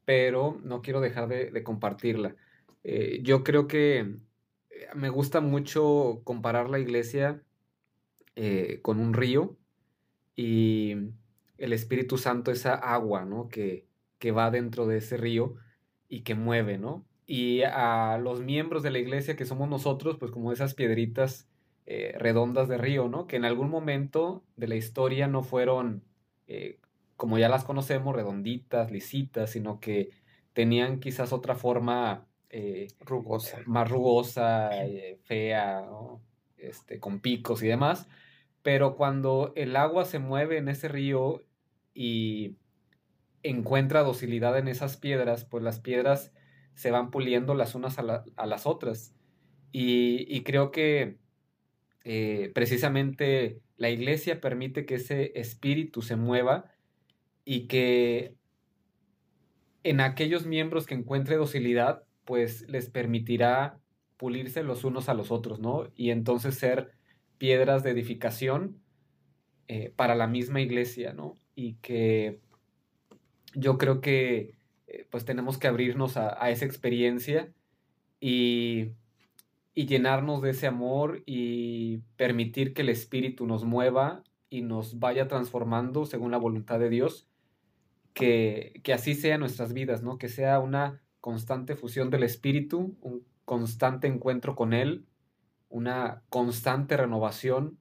pero 0.04 0.60
no 0.64 0.82
quiero 0.82 1.00
dejar 1.00 1.28
de, 1.28 1.62
compartirla. 1.62 2.34
Eh, 2.82 3.20
yo 3.22 3.44
creo 3.44 3.66
que 3.66 4.16
me 4.94 5.08
gusta 5.08 5.40
mucho 5.40 6.20
comparar 6.24 6.70
la 6.70 6.78
iglesia 6.78 7.42
eh, 8.36 8.80
con 8.82 9.00
un 9.00 9.14
río 9.14 9.56
y 10.36 10.96
el 11.58 11.72
Espíritu 11.72 12.18
Santo, 12.18 12.50
esa 12.50 12.74
agua, 12.74 13.24
¿no? 13.24 13.48
Que, 13.48 13.86
que 14.18 14.32
va 14.32 14.50
dentro 14.50 14.86
de 14.86 14.98
ese 14.98 15.16
río 15.16 15.54
y 16.08 16.22
que 16.22 16.34
mueve, 16.34 16.78
¿no? 16.78 17.04
Y 17.26 17.62
a 17.62 18.18
los 18.18 18.42
miembros 18.42 18.82
de 18.82 18.90
la 18.90 18.98
iglesia 18.98 19.36
que 19.36 19.46
somos 19.46 19.68
nosotros, 19.68 20.16
pues 20.18 20.30
como 20.30 20.52
esas 20.52 20.74
piedritas 20.74 21.48
redondas 21.86 22.68
de 22.68 22.78
río, 22.78 23.08
¿no? 23.08 23.26
Que 23.26 23.36
en 23.36 23.44
algún 23.44 23.68
momento 23.68 24.42
de 24.56 24.68
la 24.68 24.74
historia 24.74 25.28
no 25.28 25.42
fueron 25.42 26.02
como 27.16 27.38
ya 27.38 27.48
las 27.48 27.64
conocemos, 27.64 28.14
redonditas, 28.14 28.90
lisitas, 28.90 29.50
sino 29.50 29.80
que 29.80 30.10
tenían 30.52 31.00
quizás 31.00 31.32
otra 31.32 31.54
forma 31.54 32.26
eh, 32.56 32.86
rugosa. 33.00 33.58
más 33.66 33.90
rugosa, 33.90 34.70
eh, 34.86 35.18
fea, 35.24 35.84
este, 36.56 37.00
con 37.00 37.18
picos 37.18 37.64
y 37.64 37.66
demás. 37.66 38.08
Pero 38.62 38.94
cuando 38.94 39.52
el 39.56 39.74
agua 39.74 40.04
se 40.04 40.20
mueve 40.20 40.58
en 40.58 40.68
ese 40.68 40.86
río 40.86 41.42
y 41.94 42.56
encuentra 43.42 44.04
docilidad 44.04 44.56
en 44.56 44.68
esas 44.68 44.96
piedras, 44.96 45.44
pues 45.44 45.64
las 45.64 45.80
piedras 45.80 46.32
se 46.74 46.92
van 46.92 47.10
puliendo 47.10 47.54
las 47.54 47.74
unas 47.74 47.98
a, 47.98 48.46
las 48.46 48.66
otras. 48.66 49.16
Y, 49.72 50.44
creo 50.44 50.70
que 50.70 51.18
eh, 52.04 52.52
precisamente 52.54 53.62
la 53.76 53.90
iglesia 53.90 54.40
permite 54.40 54.86
que 54.86 54.94
ese 54.94 55.32
espíritu 55.34 56.02
se 56.02 56.14
mueva 56.14 56.70
y 57.44 57.66
que 57.66 58.36
en 59.82 60.00
aquellos 60.00 60.46
miembros 60.46 60.86
que 60.86 60.94
encuentre 60.94 61.34
docilidad, 61.34 62.04
pues 62.24 62.68
les 62.68 62.90
permitirá 62.90 63.80
pulirse 64.16 64.62
los 64.62 64.84
unos 64.84 65.08
a 65.08 65.14
los 65.14 65.30
otros, 65.30 65.60
¿no? 65.60 65.90
Y 65.96 66.10
entonces 66.10 66.54
ser 66.54 66.92
piedras 67.38 67.82
de 67.82 67.90
edificación 67.90 68.80
eh, 69.68 69.92
para 69.96 70.14
la 70.14 70.26
misma 70.26 70.60
iglesia, 70.60 71.12
¿no? 71.12 71.38
Y 71.54 71.74
que 71.74 72.40
yo 73.54 73.78
creo 73.78 74.00
que 74.00 74.54
eh, 74.86 75.06
pues 75.10 75.24
tenemos 75.24 75.58
que 75.58 75.68
abrirnos 75.68 76.16
a, 76.16 76.50
esa 76.50 76.64
experiencia 76.64 77.52
y, 78.20 78.92
y, 79.74 79.86
llenarnos 79.86 80.42
de 80.42 80.50
ese 80.50 80.66
amor 80.66 81.22
y 81.26 81.98
permitir 82.16 82.74
que 82.74 82.82
el 82.82 82.88
Espíritu 82.88 83.46
nos 83.46 83.64
mueva 83.64 84.22
y 84.50 84.62
nos 84.62 84.98
vaya 84.98 85.28
transformando 85.28 86.06
según 86.06 86.30
la 86.30 86.38
voluntad 86.38 86.78
de 86.78 86.90
Dios. 86.90 87.28
Que, 88.14 88.80
que 88.84 88.92
así 88.92 89.14
sea 89.14 89.38
nuestras 89.38 89.72
vidas, 89.72 90.02
¿no? 90.02 90.18
Que 90.18 90.28
sea 90.28 90.60
una 90.60 91.03
constante 91.24 91.74
fusión 91.74 92.10
del 92.10 92.22
Espíritu, 92.22 92.98
un 93.00 93.26
constante 93.46 94.06
encuentro 94.06 94.54
con 94.54 94.74
Él, 94.74 95.06
una 95.70 96.22
constante 96.28 96.98
renovación 96.98 97.78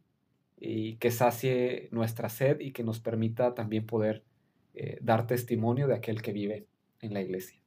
y 0.58 0.95
que 0.95 1.12
sacie 1.12 1.89
nuestra 1.91 2.29
sed 2.29 2.62
y 2.62 2.71
que 2.71 2.86
nos 2.86 3.01
permita 3.01 3.53
también 3.53 3.86
poder 3.86 4.23
eh, 4.75 4.97
dar 5.01 5.27
testimonio 5.27 5.88
de 5.88 5.95
aquel 5.95 6.21
que 6.21 6.32
vive 6.32 6.67
en 7.01 7.13
la 7.13 7.19
iglesia. 7.19 7.60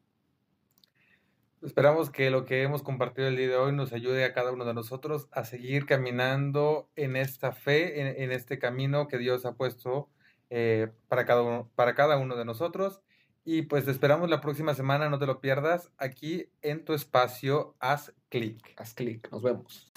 Esperamos 1.60 2.08
que 2.08 2.30
lo 2.30 2.46
que 2.46 2.62
hemos 2.62 2.82
compartido 2.82 3.28
el 3.28 3.36
día 3.36 3.48
de 3.48 3.56
hoy 3.56 3.72
nos 3.74 3.92
ayude 3.92 4.24
a 4.24 4.32
cada 4.32 4.52
uno 4.52 4.64
de 4.64 4.72
nosotros 4.72 5.28
a 5.30 5.44
seguir 5.44 5.84
caminando 5.84 6.88
en 6.96 7.16
esta 7.16 7.52
fe, 7.52 8.22
en, 8.22 8.32
este 8.32 8.58
camino 8.58 9.08
que 9.08 9.18
Dios 9.18 9.44
ha 9.44 9.56
puesto 9.56 10.08
eh, 10.48 10.88
para, 11.08 11.26
cada 11.26 11.42
uno, 11.42 11.70
para 11.74 11.94
cada 11.94 12.16
uno 12.16 12.34
de 12.34 12.46
nosotros. 12.46 13.02
Y 13.48 13.62
pues 13.62 13.84
te 13.84 13.92
esperamos 13.92 14.28
la 14.28 14.40
próxima 14.40 14.74
semana, 14.74 15.08
no 15.08 15.20
te 15.20 15.26
lo 15.26 15.40
pierdas, 15.40 15.92
aquí 15.98 16.48
en 16.62 16.84
tu 16.84 16.94
espacio 16.94 17.76
Haz 17.78 18.12
Clic. 18.28 18.74
Haz 18.76 18.92
Clic, 18.92 19.30
nos 19.30 19.40
vemos. 19.40 19.92